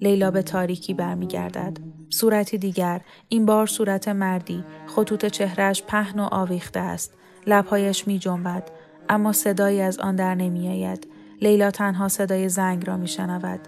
لیلا 0.01 0.31
به 0.31 0.43
تاریکی 0.43 0.95
برمیگردد. 0.95 1.79
صورتی 2.11 2.59
دیگر، 2.59 3.01
این 3.29 3.47
بار 3.47 3.67
صورت 3.67 4.09
مردی، 4.09 4.65
خطوط 4.87 5.27
چهرش 5.27 5.83
پهن 5.83 6.21
و 6.21 6.29
آویخته 6.33 6.81
است. 6.81 7.15
لبهایش 7.49 8.07
می 8.07 8.19
جنبد. 8.19 8.71
اما 9.09 9.33
صدایی 9.33 9.81
از 9.81 9.99
آن 9.99 10.17
در 10.17 10.35
نمی 10.35 10.69
آید. 10.69 11.07
لیلا 11.41 11.71
تنها 11.71 12.09
صدای 12.09 12.49
زنگ 12.49 12.87
را 12.87 12.97
می 12.97 13.09
شنود. 13.09 13.61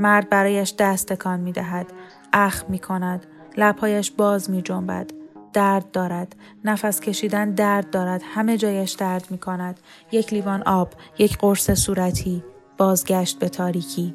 مرد 0.00 0.30
برایش 0.30 0.74
دست 0.78 1.12
تکان 1.12 1.40
می 1.40 1.52
دهد. 1.52 1.86
اخ 2.32 2.64
می 2.68 2.78
کند. 2.78 3.26
لبهایش 3.56 4.10
باز 4.10 4.50
می 4.50 4.62
جنبد. 4.62 5.10
درد 5.52 5.90
دارد. 5.90 6.36
نفس 6.64 7.00
کشیدن 7.00 7.50
درد 7.50 7.90
دارد. 7.90 8.22
همه 8.24 8.56
جایش 8.56 8.92
درد 8.92 9.26
می 9.30 9.38
کند. 9.38 9.80
یک 10.12 10.32
لیوان 10.32 10.62
آب. 10.62 10.92
یک 11.18 11.38
قرص 11.38 11.70
صورتی. 11.70 12.44
بازگشت 12.78 13.38
به 13.38 13.48
تاریکی. 13.48 14.14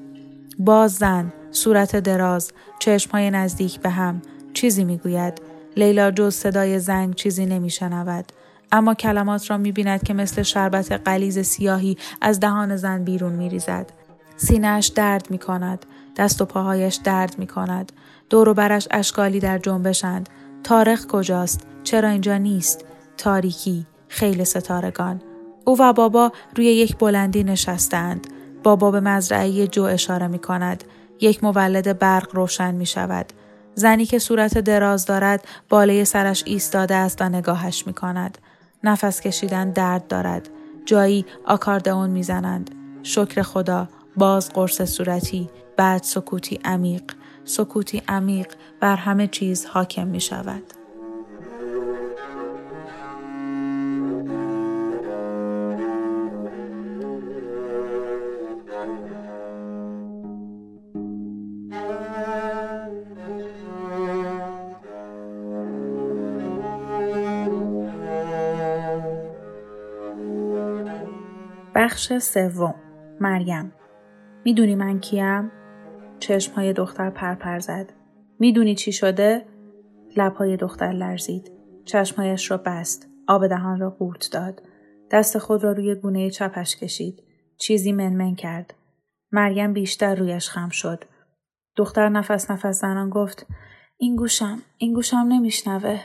باز 0.60 0.94
زن. 0.94 1.34
صورت 1.52 1.96
دراز، 1.96 2.52
چشمهای 2.80 3.32
نزدیک 3.32 3.80
به 3.80 3.90
هم، 3.90 4.22
چیزی 4.54 4.84
می‌گوید. 4.84 5.42
لیلا 5.78 6.12
جز 6.12 6.36
صدای 6.36 6.80
زنگ 6.80 7.16
چیزی 7.16 7.46
نمیشنود. 7.46 8.26
اما 8.72 8.94
کلمات 8.94 9.50
را 9.50 9.58
می‌بیند 9.58 10.04
که 10.04 10.14
مثل 10.14 10.44
شربت 10.44 10.92
قلیز 10.92 11.40
سیاهی 11.40 11.98
از 12.22 12.40
دهان 12.40 12.78
زن 12.78 13.04
بیرون 13.04 13.34
میریزد. 13.34 13.92
سینهش 14.38 14.88
درد 14.88 15.32
می 15.32 15.38
کند. 15.38 15.86
دست 16.18 16.42
و 16.42 16.46
پاهایش 16.46 16.96
درد 16.96 17.36
می 17.38 17.48
کند. 17.48 17.92
دور 18.30 18.50
و 18.50 18.54
برش 18.54 18.88
اشکالی 18.92 19.40
در 19.40 19.58
جنبشند. 19.58 20.30
تاریخ 20.64 21.08
کجاست؟ 21.08 21.68
چرا 21.84 22.10
اینجا 22.10 22.38
نیست؟ 22.38 22.86
تاریکی، 23.18 23.86
خیل 24.08 24.44
ستارگان. 24.44 25.22
او 25.66 25.82
و 25.82 25.94
بابا 25.94 26.32
روی 26.56 26.66
یک 26.66 26.98
بلندی 26.98 27.44
نشستند. 27.44 28.28
بابا 28.64 28.92
به 28.92 29.00
مزرعه 29.00 29.68
جو 29.68 29.84
اشاره 29.84 30.28
می 30.28 30.40
کند. 30.40 30.84
یک 31.22 31.44
مولد 31.44 32.00
برق 32.00 32.36
روشن 32.36 32.76
می 32.76 32.86
شود. 32.86 33.34
زنی 33.76 34.06
که 34.06 34.20
صورت 34.20 34.58
دراز 34.58 35.06
دارد 35.06 35.46
بالای 35.70 36.06
سرش 36.06 36.44
ایستاده 36.46 36.96
است 36.96 37.22
و 37.22 37.30
نگاهش 37.30 37.88
می 37.88 37.94
کند. 37.94 38.38
نفس 38.84 39.22
کشیدن 39.22 39.70
درد 39.72 40.08
دارد. 40.08 40.50
جایی 40.86 41.26
آکاردئون 41.46 42.10
می‌زنند. 42.10 42.72
شکر 43.04 43.42
خدا 43.42 43.88
باز 44.18 44.50
قرص 44.50 44.82
صورتی 44.82 45.50
بعد 45.78 46.04
سکوتی 46.04 46.60
عمیق 46.66 47.04
سکوتی 47.46 48.02
عمیق 48.08 48.48
بر 48.80 48.96
همه 48.96 49.28
چیز 49.28 49.66
حاکم 49.66 50.08
می 50.08 50.22
شود. 50.22 50.81
بخش 71.92 72.18
سوم 72.18 72.76
مریم 73.20 73.74
می‌دونی 74.46 74.76
من 74.76 75.00
کیم؟ 75.00 75.52
چشم 76.20 76.54
های 76.54 76.74
دختر 76.74 77.10
پرپر 77.10 77.60
زد. 77.60 77.94
می‌دونی 78.40 78.76
چی 78.76 78.92
شده؟ 78.92 79.46
لبهای 80.18 80.58
دختر 80.58 80.92
لرزید. 80.92 81.52
چشمهایش 81.86 82.52
را 82.52 82.58
بست. 82.58 83.10
آب 83.28 83.48
دهان 83.48 83.80
را 83.80 83.90
قورت 83.90 84.30
داد. 84.32 84.64
دست 85.12 85.38
خود 85.38 85.64
را 85.64 85.72
روی 85.72 85.96
گونه 85.96 86.30
چپش 86.30 86.76
کشید. 86.76 87.24
چیزی 87.58 87.92
منمن 87.92 88.36
کرد. 88.36 88.74
مریم 89.32 89.74
بیشتر 89.74 90.16
رویش 90.16 90.50
خم 90.50 90.70
شد. 90.70 91.04
دختر 91.76 92.10
نفس 92.10 92.52
نفس 92.52 92.82
زنان 92.82 93.10
گفت 93.10 93.48
این 93.98 94.16
گوشم 94.16 94.62
این 94.78 94.94
گوشم 94.94 95.26
نمیشنوه 95.30 96.00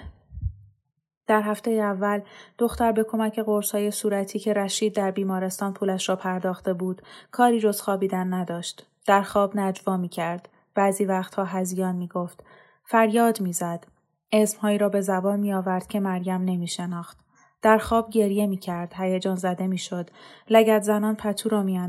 در 1.27 1.43
هفته 1.43 1.71
اول 1.71 2.21
دختر 2.59 2.93
به 2.93 3.05
کمک 3.05 3.39
قرصای 3.39 3.91
صورتی 3.91 4.39
که 4.39 4.53
رشید 4.53 4.95
در 4.95 5.11
بیمارستان 5.11 5.73
پولش 5.73 6.09
را 6.09 6.17
پرداخته 6.17 6.73
بود 6.73 7.03
کاری 7.31 7.61
جز 7.61 7.81
خوابیدن 7.81 8.35
نداشت. 8.35 8.87
در 9.07 9.23
خواب 9.23 9.57
نجوا 9.57 9.97
می 9.97 10.09
کرد 10.09 10.49
بعضی 10.75 11.05
وقتها 11.05 11.45
هزیان 11.45 11.97
می 11.97 12.09
گفت 12.09 12.45
فریاد 12.85 13.41
می 13.41 13.53
زد 13.53 13.87
اسمهایی 14.33 14.79
را 14.79 14.89
به 14.89 15.01
زبان 15.01 15.41
می 15.41 15.53
آورد 15.53 15.87
که 15.87 16.01
مریم 16.01 16.43
نمی 16.43 16.67
شناخت 16.67 17.19
در 17.63 17.79
خواب 17.79 18.11
گریه 18.11 18.47
می 18.47 18.57
کرد 18.57 18.93
هیجان 18.97 19.37
زده 19.37 19.67
می 19.67 19.79
شد 19.79 20.11
لگت 20.51 20.83
زنان 20.83 21.17
پتو 21.17 21.49
را 21.49 21.63
می 21.63 21.81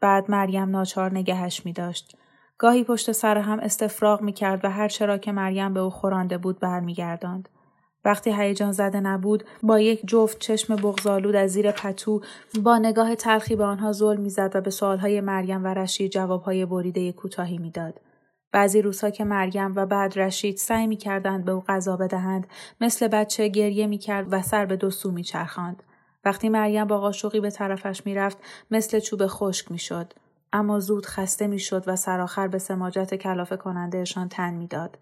بعد 0.00 0.30
مریم 0.30 0.70
ناچار 0.70 1.10
نگهش 1.10 1.66
می 1.66 1.72
داشت 1.72 2.16
گاهی 2.58 2.84
پشت 2.84 3.12
سر 3.12 3.38
هم 3.38 3.60
استفراغ 3.60 4.22
می 4.22 4.32
کرد 4.32 4.64
و 4.64 4.70
هر 4.70 4.88
چرا 4.88 5.18
که 5.18 5.32
مریم 5.32 5.74
به 5.74 5.80
او 5.80 5.90
خورانده 5.90 6.38
بود 6.38 6.60
برمیگرداند. 6.60 7.48
وقتی 8.06 8.32
هیجان 8.32 8.72
زده 8.72 9.00
نبود 9.00 9.44
با 9.62 9.80
یک 9.80 10.06
جفت 10.06 10.38
چشم 10.38 10.76
بغزالود 10.76 11.36
از 11.36 11.50
زیر 11.50 11.70
پتو 11.70 12.20
با 12.62 12.78
نگاه 12.78 13.14
تلخی 13.14 13.56
به 13.56 13.64
آنها 13.64 13.92
ظلم 13.92 14.20
می‌زد 14.20 14.50
و 14.54 14.60
به 14.60 14.70
سوالهای 14.70 15.20
مریم 15.20 15.64
و 15.64 15.66
رشید 15.66 16.10
جوابهای 16.10 16.66
بریده 16.66 17.12
کوتاهی 17.12 17.58
می‌داد. 17.58 18.00
بعضی 18.52 18.82
روزها 18.82 19.10
که 19.10 19.24
مریم 19.24 19.72
و 19.76 19.86
بعد 19.86 20.18
رشید 20.18 20.56
سعی 20.56 20.86
می‌کردند 20.86 21.44
به 21.44 21.52
او 21.52 21.64
غذا 21.68 21.96
بدهند 21.96 22.46
مثل 22.80 23.08
بچه 23.08 23.48
گریه 23.48 23.86
می‌کرد 23.86 24.26
و 24.30 24.42
سر 24.42 24.66
به 24.66 24.76
دو 24.76 24.90
سو 24.90 25.10
میچرخاند. 25.10 25.82
وقتی 26.24 26.48
مریم 26.48 26.84
با 26.84 27.00
قاشقی 27.00 27.40
به 27.40 27.50
طرفش 27.50 28.06
می‌رفت 28.06 28.38
مثل 28.70 29.00
چوب 29.00 29.26
خشک 29.26 29.70
می‌شد. 29.70 30.12
اما 30.52 30.80
زود 30.80 31.06
خسته 31.06 31.46
می‌شد 31.46 31.84
و 31.86 31.96
سرآخر 31.96 32.48
به 32.48 32.58
سماجت 32.58 33.14
کلافه 33.14 33.56
کنندهشان 33.56 34.28
تن 34.28 34.54
می‌داد. 34.54 34.98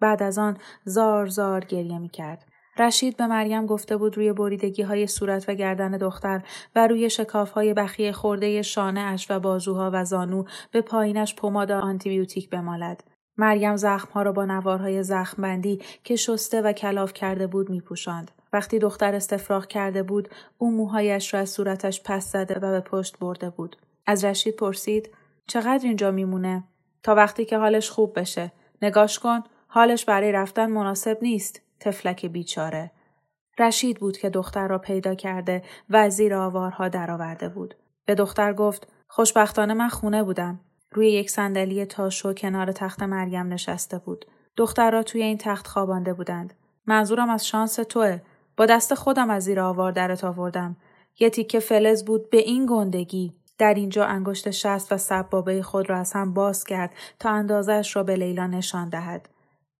بعد 0.00 0.22
از 0.22 0.38
آن 0.38 0.56
زار 0.84 1.26
زار 1.26 1.64
گریه 1.64 1.98
می 1.98 2.08
کرد. 2.08 2.44
رشید 2.78 3.16
به 3.16 3.26
مریم 3.26 3.66
گفته 3.66 3.96
بود 3.96 4.16
روی 4.16 4.32
بریدگی 4.32 4.82
های 4.82 5.06
صورت 5.06 5.48
و 5.48 5.54
گردن 5.54 5.90
دختر 5.90 6.42
و 6.76 6.86
روی 6.86 7.10
شکاف 7.10 7.50
های 7.50 7.74
بخیه 7.74 8.12
خورده 8.12 8.62
شانه 8.62 9.00
اش 9.00 9.30
و 9.30 9.40
بازوها 9.40 9.90
و 9.92 10.04
زانو 10.04 10.44
به 10.70 10.80
پایینش 10.80 11.34
پماد 11.34 11.70
آنتیبیوتیک 11.70 12.50
بمالد. 12.50 13.04
مریم 13.36 13.76
زخمها 13.76 14.22
را 14.22 14.32
با 14.32 14.44
نوارهای 14.44 15.02
زخمبندی 15.02 15.80
که 16.04 16.16
شسته 16.16 16.62
و 16.62 16.72
کلاف 16.72 17.12
کرده 17.12 17.46
بود 17.46 17.70
می 17.70 17.80
پوشند. 17.80 18.30
وقتی 18.52 18.78
دختر 18.78 19.14
استفراغ 19.14 19.66
کرده 19.66 20.02
بود 20.02 20.28
او 20.58 20.70
موهایش 20.70 21.34
را 21.34 21.40
از 21.40 21.50
صورتش 21.50 22.02
پس 22.04 22.32
زده 22.32 22.54
و 22.54 22.70
به 22.70 22.80
پشت 22.80 23.18
برده 23.18 23.50
بود. 23.50 23.76
از 24.06 24.24
رشید 24.24 24.56
پرسید 24.56 25.10
چقدر 25.46 25.86
اینجا 25.86 26.10
میمونه؟ 26.10 26.64
تا 27.02 27.14
وقتی 27.14 27.44
که 27.44 27.58
حالش 27.58 27.90
خوب 27.90 28.18
بشه. 28.20 28.52
نگاش 28.82 29.18
کن 29.18 29.40
حالش 29.66 30.04
برای 30.04 30.32
رفتن 30.32 30.66
مناسب 30.70 31.18
نیست. 31.22 31.67
تفلک 31.80 32.26
بیچاره. 32.26 32.90
رشید 33.58 34.00
بود 34.00 34.18
که 34.18 34.30
دختر 34.30 34.68
را 34.68 34.78
پیدا 34.78 35.14
کرده 35.14 35.62
و 35.90 36.10
زیر 36.10 36.34
آوارها 36.34 36.88
درآورده 36.88 37.48
بود. 37.48 37.74
به 38.04 38.14
دختر 38.14 38.52
گفت 38.52 38.88
خوشبختانه 39.08 39.74
من 39.74 39.88
خونه 39.88 40.22
بودم. 40.22 40.60
روی 40.92 41.10
یک 41.10 41.30
صندلی 41.30 41.84
تاشو 41.84 42.32
کنار 42.32 42.72
تخت 42.72 43.02
مریم 43.02 43.52
نشسته 43.52 43.98
بود. 43.98 44.24
دختر 44.56 44.90
را 44.90 45.02
توی 45.02 45.22
این 45.22 45.38
تخت 45.38 45.66
خوابانده 45.66 46.12
بودند. 46.12 46.54
منظورم 46.86 47.30
از 47.30 47.46
شانس 47.46 47.74
توه. 47.74 48.20
با 48.56 48.66
دست 48.66 48.94
خودم 48.94 49.30
از 49.30 49.44
زیر 49.44 49.60
آوار 49.60 49.92
درت 49.92 50.24
آوردم. 50.24 50.76
یه 51.18 51.30
تیکه 51.30 51.60
فلز 51.60 52.04
بود 52.04 52.30
به 52.30 52.38
این 52.38 52.66
گندگی. 52.66 53.34
در 53.58 53.74
اینجا 53.74 54.04
انگشت 54.04 54.50
شست 54.50 54.92
و 54.92 54.96
سبابه 54.96 55.62
خود 55.62 55.90
را 55.90 55.98
از 55.98 56.12
هم 56.12 56.34
باز 56.34 56.64
کرد 56.64 56.90
تا 57.18 57.30
اندازش 57.30 57.96
را 57.96 58.02
به 58.02 58.16
لیلا 58.16 58.46
نشان 58.46 58.88
دهد. 58.88 59.28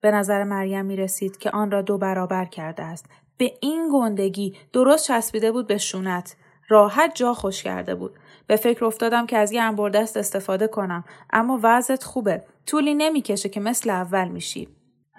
به 0.00 0.10
نظر 0.10 0.44
مریم 0.44 0.84
می 0.84 0.96
رسید 0.96 1.38
که 1.38 1.50
آن 1.50 1.70
را 1.70 1.82
دو 1.82 1.98
برابر 1.98 2.44
کرده 2.44 2.82
است. 2.82 3.06
به 3.36 3.52
این 3.60 3.88
گندگی 3.92 4.56
درست 4.72 5.06
چسبیده 5.06 5.52
بود 5.52 5.66
به 5.66 5.78
شونت. 5.78 6.36
راحت 6.68 7.12
جا 7.14 7.34
خوش 7.34 7.62
کرده 7.62 7.94
بود. 7.94 8.18
به 8.46 8.56
فکر 8.56 8.84
افتادم 8.84 9.26
که 9.26 9.38
از 9.38 9.52
یه 9.52 9.62
انبردست 9.62 10.16
استفاده 10.16 10.66
کنم 10.66 11.04
اما 11.30 11.60
وضعت 11.62 12.04
خوبه. 12.04 12.44
طولی 12.66 12.94
نمی‌کشه 12.94 13.48
که 13.48 13.60
مثل 13.60 13.90
اول 13.90 14.28
میشی. 14.28 14.68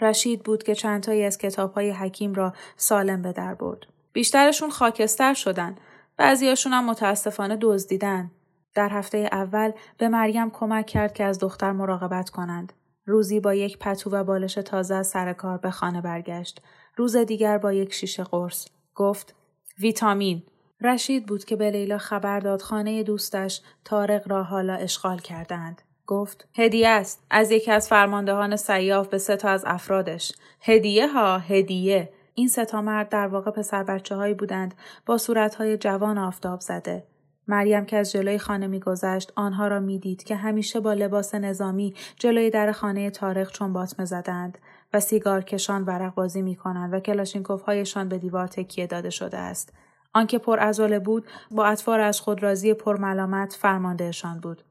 رشید 0.02 0.44
بود 0.44 0.63
که 0.63 0.76
چندتایی 0.76 1.24
از 1.24 1.38
کتاب 1.38 1.74
های 1.74 1.92
حکیم 1.92 2.34
را 2.34 2.54
سالم 2.78 3.22
به 3.22 3.32
در 3.32 3.54
برد. 3.54 3.80
بیشترشون 4.13 4.70
خاکستر 4.70 5.34
شدن. 5.34 5.76
بعضیاشون 6.18 6.74
هم 6.74 6.86
متاسفانه 6.86 7.58
دزدیدن. 7.62 8.32
در 8.76 8.89
هفته 8.89 9.30
اول 9.32 9.72
به 9.98 10.10
مریم 10.10 10.50
کمک 10.50 10.86
کرد 10.86 11.13
که 11.13 11.24
از 11.24 11.39
دختر 11.39 11.72
مراقبت 11.72 12.30
کنند. 12.30 12.74
روزی 13.10 13.39
با 13.39 13.54
یک 13.54 13.78
پتو 13.78 14.10
و 14.10 14.24
بالش 14.24 14.54
تازه 14.54 14.95
از 14.95 15.08
سر 15.08 15.34
کار 15.34 15.58
به 15.58 15.72
خانه 15.72 16.02
برگشت. 16.02 16.62
روز 16.95 17.15
دیگر 17.15 17.58
با 17.58 17.74
یک 17.74 17.93
شیشه 17.93 18.24
قرص. 18.24 18.67
گفت 18.95 19.36
ویتامین. 19.80 20.43
رشید 20.82 21.26
بود 21.26 21.45
که 21.45 21.56
به 21.56 21.72
لیلا 21.72 21.98
خبر 21.98 22.39
داد 22.39 22.62
خانه 22.62 23.04
دوستش 23.04 23.62
تارق 23.86 24.32
را 24.32 24.43
حالا 24.43 24.74
اشغال 24.74 25.19
کردند. 25.19 25.82
گفت 26.08 26.48
هدیه 26.56 26.89
است 26.89 27.24
از 27.30 27.52
یکی 27.52 27.72
از 27.72 27.88
فرماندهان 27.88 28.56
سیاف 28.56 29.08
به 29.08 29.17
سه 29.17 29.36
تا 29.36 29.50
از 29.50 29.63
افرادش 29.67 30.32
هدیه 30.62 31.08
ها 31.08 31.38
هدیه 31.38 32.10
این 32.34 32.48
سه 32.48 32.65
تا 32.65 32.82
مرد 32.82 33.10
در 33.10 33.28
واقع 33.28 33.52
پسر 33.52 33.84
بچه 33.84 34.15
هایی 34.15 34.34
بودند 34.34 34.74
با 35.06 35.17
صورتهای 35.17 35.78
جوان 35.78 36.17
آفتاب 36.17 36.60
زده 36.60 37.04
مریم 37.49 37.85
که 37.85 37.97
از 37.97 38.12
جلوی 38.12 38.38
خانه 38.38 38.67
میگذشت 38.67 39.33
آنها 39.35 39.67
را 39.67 39.79
می‌دید 39.79 40.23
که 40.23 40.35
همیشه 40.35 40.79
با 40.79 40.93
لباس 40.93 41.35
نظامی 41.35 41.93
جلوی 42.19 42.49
در 42.49 42.71
خانه 42.71 43.09
تاریخ 43.09 43.51
چون 43.51 43.73
باطمه 43.73 44.05
زدند 44.05 44.57
و 44.93 44.99
سیگار 44.99 45.43
کشان 45.43 45.83
ورق 45.83 46.13
بازی 46.13 46.41
می 46.41 46.55
کنند 46.55 46.93
و 46.93 46.99
کلاشینکوف 46.99 47.62
هایشان 47.62 48.09
به 48.09 48.17
دیوار 48.17 48.47
تکیه 48.47 48.88
داده 48.88 49.09
شده 49.09 49.38
است. 49.38 49.73
آنکه 50.13 50.38
پر 50.38 50.59
ازوله 50.59 50.99
بود 50.99 51.27
با 51.51 51.65
اطوار 51.65 51.99
از 51.99 52.21
خود 52.21 52.43
راضی 52.43 52.73
پر 52.73 52.97
ملامت 52.97 53.53
فرماندهشان 53.53 54.39
بود. 54.39 54.63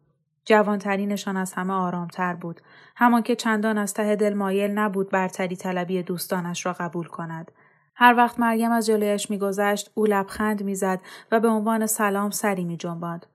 جوانترینشان 0.44 1.36
از 1.36 1.52
همه 1.52 1.72
آرامتر 1.72 2.34
بود. 2.34 2.60
همان 2.96 3.22
که 3.22 3.36
چندان 3.36 3.78
از 3.78 3.94
ته 3.94 4.16
دل 4.16 4.34
مایل 4.34 4.70
نبود 4.70 5.10
برتری 5.10 5.56
طلبی 5.56 6.02
دوستانش 6.02 6.66
را 6.66 6.72
قبول 6.72 7.06
کند. 7.06 7.52
هر 8.00 8.14
وقت 8.16 8.40
مریم 8.40 8.72
از 8.72 8.86
جلویش 8.86 9.30
میگذشت 9.30 9.90
او 9.94 10.06
لبخند 10.06 10.62
می‌زد 10.62 11.00
و 11.32 11.40
به 11.40 11.48
عنوان 11.48 11.86
سلام 11.86 12.30
سری 12.30 12.64
میجنباند 12.64 13.26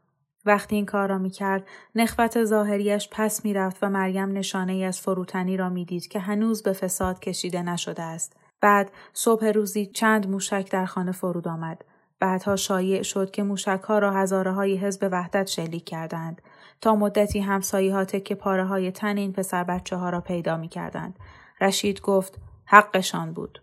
وقتی 0.45 0.75
این 0.75 0.85
کار 0.85 1.09
را 1.09 1.17
می‌کرد 1.17 1.67
نخوت 1.95 2.43
ظاهریش 2.43 3.09
پس 3.11 3.45
می‌رفت 3.45 3.77
و 3.83 3.89
مریم 3.89 4.31
نشانه 4.31 4.73
ای 4.73 4.83
از 4.83 5.01
فروتنی 5.01 5.57
را 5.57 5.69
می‌دید 5.69 6.07
که 6.07 6.19
هنوز 6.19 6.63
به 6.63 6.73
فساد 6.73 7.19
کشیده 7.19 7.61
نشده 7.61 8.03
است 8.03 8.37
بعد 8.61 8.91
صبح 9.13 9.45
روزی 9.45 9.85
چند 9.85 10.29
موشک 10.29 10.71
در 10.71 10.85
خانه 10.85 11.11
فرود 11.11 11.47
آمد 11.47 11.85
بعدها 12.19 12.55
شایع 12.55 13.01
شد 13.01 13.31
که 13.31 13.43
موشکها 13.43 13.99
را 13.99 14.11
هزاره 14.11 14.51
های 14.51 14.77
حزب 14.77 15.09
وحدت 15.11 15.47
شلیک 15.47 15.85
کردند 15.85 16.41
تا 16.81 16.95
مدتی 16.95 17.39
همسایه 17.39 17.93
ها 17.93 18.05
تکه 18.05 18.35
پاره 18.35 18.65
های 18.65 18.91
تن 18.91 19.17
این 19.17 19.33
پسر 19.33 19.63
بچه 19.63 19.95
ها 19.95 20.09
را 20.09 20.21
پیدا 20.21 20.57
می 20.57 20.67
کردند. 20.67 21.19
رشید 21.61 22.01
گفت 22.01 22.39
حقشان 22.65 23.33
بود. 23.33 23.59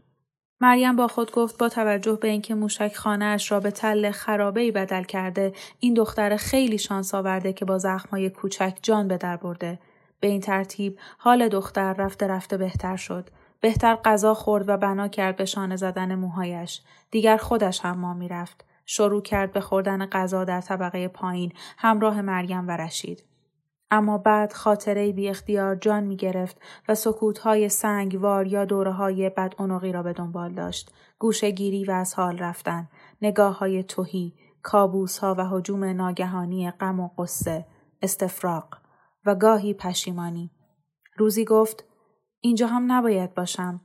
مریم 0.61 0.97
با 0.97 1.09
خود 1.09 1.33
گفت 1.33 1.59
با 1.59 1.69
توجه 1.69 2.19
به 2.23 2.29
اینکه 2.29 2.55
موشک 2.55 2.97
خانه 2.97 3.25
اش 3.25 3.53
را 3.53 3.61
به 3.61 3.71
تل 3.71 4.11
خرابه 4.11 4.73
بدل 4.73 5.03
کرده 5.03 5.53
این 5.81 5.95
دختر 5.95 6.37
خیلی 6.37 6.79
شانس 6.79 7.15
آورده 7.15 7.53
که 7.53 7.65
با 7.65 7.79
زخمهای 7.79 8.31
کوچک 8.31 8.79
جان 8.83 9.09
به 9.09 9.17
در 9.17 9.37
برده. 9.37 9.79
به 10.21 10.29
این 10.29 10.41
ترتیب 10.41 10.99
حال 11.19 11.49
دختر 11.49 11.93
رفته 11.93 12.27
رفته 12.27 12.57
بهتر 12.57 12.97
شد. 12.97 13.29
بهتر 13.61 13.97
غذا 14.05 14.35
خورد 14.35 14.69
و 14.69 14.77
بنا 14.77 15.09
کرد 15.09 15.37
به 15.37 15.45
شانه 15.45 15.77
زدن 15.77 16.15
موهایش. 16.15 16.83
دیگر 17.11 17.37
خودش 17.37 17.81
هم 17.81 17.99
ما 17.99 18.15
می‌رفت. 18.15 18.65
شروع 18.87 19.23
کرد 19.23 19.53
به 19.53 19.61
خوردن 19.61 20.07
غذا 20.07 20.45
در 20.45 20.61
طبقه 20.61 21.09
پایین 21.09 21.53
همراه 21.79 22.23
مریم 22.23 22.69
و 22.69 22.71
رشید. 22.71 23.30
اما 23.91 24.19
بعد 24.19 24.53
خاطره 24.53 25.13
بی 25.13 25.29
اختیار 25.29 25.77
جان 25.77 26.05
می 26.05 26.17
گرفت 26.17 26.61
و 26.89 26.95
سکوتهای 26.95 27.69
سنگوار 27.69 28.47
یا 28.47 28.65
دوره 28.65 28.93
های 28.93 29.31
بد 29.31 29.55
را 29.93 30.03
به 30.03 30.13
دنبال 30.13 30.55
داشت. 30.55 30.93
گوشه 31.19 31.51
گیری 31.51 31.85
و 31.85 31.91
از 31.91 32.15
حال 32.15 32.39
رفتن. 32.39 32.89
نگاه 33.23 33.59
های 33.59 33.83
توهی. 33.83 34.35
کابوس 34.63 35.19
ها 35.19 35.35
و 35.39 35.49
حجوم 35.49 35.85
ناگهانی 35.85 36.71
غم 36.71 37.01
و 37.01 37.09
قصه. 37.19 37.67
استفراق. 38.03 38.79
و 39.27 39.35
گاهی 39.35 39.75
پشیمانی. 39.75 40.51
روزی 41.17 41.45
گفت 41.45 41.85
اینجا 42.41 42.67
هم 42.67 42.93
نباید 42.93 43.35
باشم. 43.35 43.81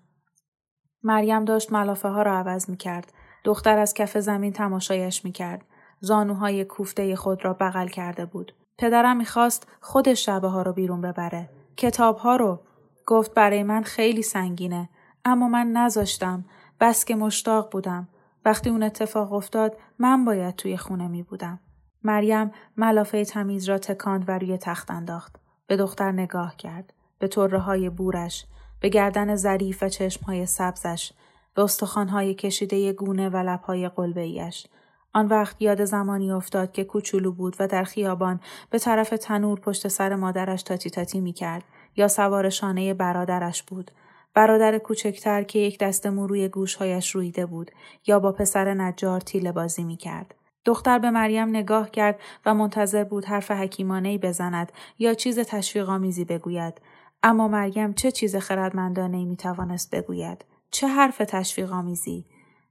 مریم 1.03 1.45
داشت 1.45 1.71
ملافه 1.71 2.07
ها 2.09 2.21
را 2.21 2.37
عوض 2.37 2.69
می 2.69 2.77
کرد. 2.77 3.13
دختر 3.43 3.77
از 3.77 3.93
کف 3.93 4.17
زمین 4.17 4.53
تماشایش 4.53 5.25
می 5.25 5.31
کرد. 5.31 5.65
زانوهای 5.99 6.65
کوفته 6.65 7.15
خود 7.15 7.45
را 7.45 7.53
بغل 7.53 7.87
کرده 7.87 8.25
بود. 8.25 8.53
پدرم 8.77 9.17
می‌خواست 9.17 9.67
خودش 9.81 10.25
شبه 10.25 10.47
ها 10.47 10.61
رو 10.61 10.73
بیرون 10.73 11.01
ببره. 11.01 11.49
کتاب 11.77 12.17
ها 12.17 12.35
رو. 12.35 12.59
گفت 13.05 13.33
برای 13.33 13.63
من 13.63 13.83
خیلی 13.83 14.21
سنگینه. 14.21 14.89
اما 15.25 15.47
من 15.47 15.67
نذاشتم. 15.67 16.45
بس 16.79 17.05
که 17.05 17.15
مشتاق 17.15 17.71
بودم. 17.71 18.07
وقتی 18.45 18.69
اون 18.69 18.83
اتفاق 18.83 19.33
افتاد 19.33 19.77
من 19.99 20.25
باید 20.25 20.55
توی 20.55 20.77
خونه 20.77 21.07
می 21.07 21.23
بودم. 21.23 21.59
مریم 22.03 22.51
ملافه 22.77 23.25
تمیز 23.25 23.69
را 23.69 23.77
تکاند 23.77 24.29
و 24.29 24.31
روی 24.31 24.57
تخت 24.57 24.91
انداخت. 24.91 25.35
به 25.67 25.77
دختر 25.77 26.11
نگاه 26.11 26.55
کرد. 26.57 26.93
به 27.19 27.27
طره 27.27 27.59
های 27.59 27.89
بورش. 27.89 28.45
به 28.79 28.89
گردن 28.89 29.35
ظریف 29.35 29.83
و 29.83 29.89
چشم 29.89 30.25
های 30.25 30.45
سبزش. 30.45 31.11
به 31.53 31.63
استخوانهای 31.63 32.33
کشیده 32.33 32.93
گونه 32.93 33.29
و 33.29 33.37
لبهای 33.37 33.89
قلبهیش. 33.89 34.67
آن 35.15 35.27
وقت 35.27 35.61
یاد 35.61 35.85
زمانی 35.85 36.31
افتاد 36.31 36.71
که 36.71 36.83
کوچولو 36.83 37.31
بود 37.31 37.55
و 37.59 37.67
در 37.67 37.83
خیابان 37.83 38.39
به 38.69 38.79
طرف 38.79 39.09
تنور 39.09 39.59
پشت 39.59 39.87
سر 39.87 40.15
مادرش 40.15 40.63
تاتی 40.63 40.89
تاتی 40.89 41.19
می 41.19 41.33
کرد 41.33 41.63
یا 41.95 42.07
سوار 42.07 42.49
شانه 42.49 42.93
برادرش 42.93 43.63
بود. 43.63 43.91
برادر 44.33 44.77
کوچکتر 44.77 45.43
که 45.43 45.59
یک 45.59 45.79
دست 45.79 46.07
مو 46.07 46.27
روی 46.27 46.47
گوشهایش 46.47 47.11
رویده 47.11 47.45
بود 47.45 47.71
یا 48.07 48.19
با 48.19 48.31
پسر 48.31 48.73
نجار 48.73 49.21
تیله 49.21 49.51
بازی 49.51 49.83
می 49.83 49.97
کرد. 49.97 50.35
دختر 50.65 50.99
به 50.99 51.11
مریم 51.11 51.49
نگاه 51.49 51.91
کرد 51.91 52.19
و 52.45 52.53
منتظر 52.53 53.03
بود 53.03 53.25
حرف 53.25 53.51
حکیمانه 53.51 54.17
بزند 54.17 54.71
یا 54.99 55.13
چیز 55.13 55.39
تشویقآمیزی 55.39 56.25
بگوید 56.25 56.81
اما 57.23 57.47
مریم 57.47 57.93
چه 57.93 58.11
چیز 58.11 58.35
خردمندانه 58.35 59.25
می 59.25 59.37
توانست 59.37 59.95
بگوید 59.95 60.45
چه 60.71 60.87
حرف 60.87 61.17
تشویقآمیزی 61.17 62.25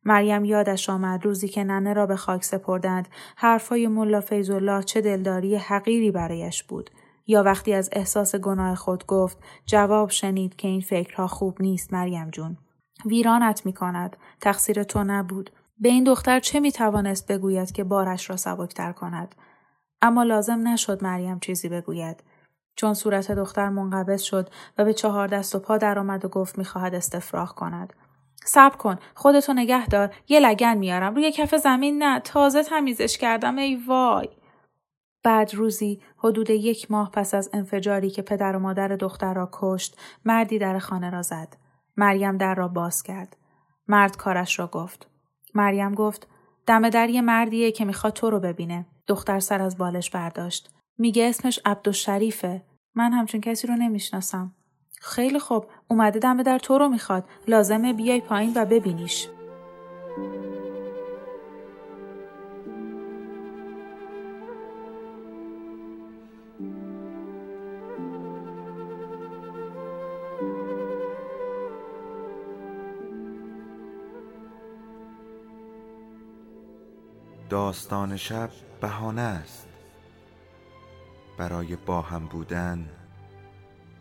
مریم 0.05 0.45
یادش 0.45 0.91
آمد 0.91 1.25
روزی 1.25 1.49
که 1.49 1.65
ننه 1.65 1.93
را 1.93 2.07
به 2.07 2.17
خاک 2.17 2.45
سپردند 2.45 3.09
حرفهای 3.37 3.89
ملا 3.89 4.21
فیضالله 4.21 4.83
چه 4.83 5.01
دلداری 5.01 5.57
حقیری 5.57 6.11
برایش 6.11 6.63
بود. 6.63 6.91
یا 7.27 7.43
وقتی 7.43 7.73
از 7.73 7.89
احساس 7.93 8.37
گناه 8.37 8.75
خود 8.75 9.07
گفت 9.07 9.39
جواب 9.67 10.11
شنید 10.11 10.57
که 10.57 10.69
این 10.69 10.81
فکرها 10.81 11.27
خوب 11.27 11.63
نیست 11.63 11.93
مریم 11.93 12.31
جون. 12.31 12.57
ویرانت 13.07 13.67
می 13.67 13.73
کند 13.73 14.17
تقصیر 14.41 14.83
تو 14.83 15.05
نبود. 15.05 15.51
به 15.79 15.89
این 15.89 16.05
دختر 16.05 16.41
چه 16.41 16.61
می 16.61 16.73
توانست 16.73 17.33
بگوید 17.33 17.73
که 17.73 17.85
بارش 17.85 18.31
را 18.31 18.37
سبکتر 18.37 18.93
کند؟ 18.93 19.35
اما 20.03 20.23
لازم 20.23 20.69
نشد 20.69 21.05
مریم 21.05 21.39
چیزی 21.39 21.69
بگوید. 21.69 22.23
چون 22.77 22.95
صورت 22.95 23.33
دختر 23.33 23.69
منقبض 23.69 24.23
شد 24.23 24.51
و 24.79 24.85
به 24.85 24.95
چهار 24.95 25.29
دست 25.29 25.55
و 25.55 25.59
پا 25.59 25.79
درآمد 25.79 26.25
و 26.25 26.29
گفت 26.29 26.59
می‌خواهد 26.59 26.95
استفراغ 26.95 27.55
کند. 27.55 27.93
صبر 28.45 28.77
کن 28.77 28.97
خودتو 29.15 29.53
نگه 29.53 29.87
دار. 29.87 30.15
یه 30.29 30.41
لگن 30.41 30.79
میارم. 30.79 31.15
روی 31.15 31.33
کف 31.33 31.55
زمین 31.55 32.03
نه. 32.03 32.21
تازه 32.21 32.63
تمیزش 32.63 33.19
کردم. 33.19 33.59
ای 33.59 33.77
وای. 33.77 34.29
بعد 35.23 35.55
روزی 35.55 36.01
حدود 36.17 36.51
یک 36.51 36.91
ماه 36.91 37.11
پس 37.11 37.35
از 37.35 37.51
انفجاری 37.53 38.11
که 38.11 38.23
پدر 38.23 38.57
و 38.57 38.59
مادر 38.59 38.89
دختر 38.89 39.35
را 39.35 39.49
کشت 39.53 39.97
مردی 40.25 40.59
در 40.59 40.79
خانه 40.79 41.11
را 41.11 41.23
زد. 41.23 41.57
مریم 41.97 42.37
در 42.37 42.55
را 42.55 42.69
باز 42.69 43.03
کرد. 43.03 43.37
مرد 43.89 44.17
کارش 44.17 44.59
را 44.59 44.67
گفت. 44.67 45.11
مریم 45.55 45.95
گفت 45.95 46.29
دم 46.67 46.89
در 46.89 47.11
یه 47.11 47.21
مردیه 47.21 47.73
که 47.73 47.85
می‌خواد 47.85 48.13
تو 48.13 48.31
رو 48.31 48.41
ببینه. 48.41 48.87
دختر 49.07 49.41
سر 49.41 49.63
از 49.63 49.79
بالش 49.79 50.11
برداشت. 50.11 50.71
میگه 50.99 51.29
اسمش 51.29 51.61
عبدالشریفه. 51.65 52.63
من 52.95 53.13
همچون 53.13 53.41
کسی 53.41 53.67
رو 53.67 53.75
نمی‌شناسم. 53.75 54.55
خیلی 55.07 55.39
خوب. 55.39 55.67
اومده 55.89 56.19
دم 56.19 56.43
در 56.43 56.59
تو 56.59 56.79
رو 56.79 56.89
می‌خواد. 56.89 57.25
لازمه 57.49 57.93
بیای 57.93 58.21
پایین 58.21 58.53
و 58.57 58.65
ببینیش. 58.65 59.29
داستان 77.51 78.17
شب 78.17 78.51
بهانه 78.81 79.21
است. 79.21 79.69
برای 81.39 81.77
با 81.77 82.01
هم 82.01 82.27
بودن 82.27 82.89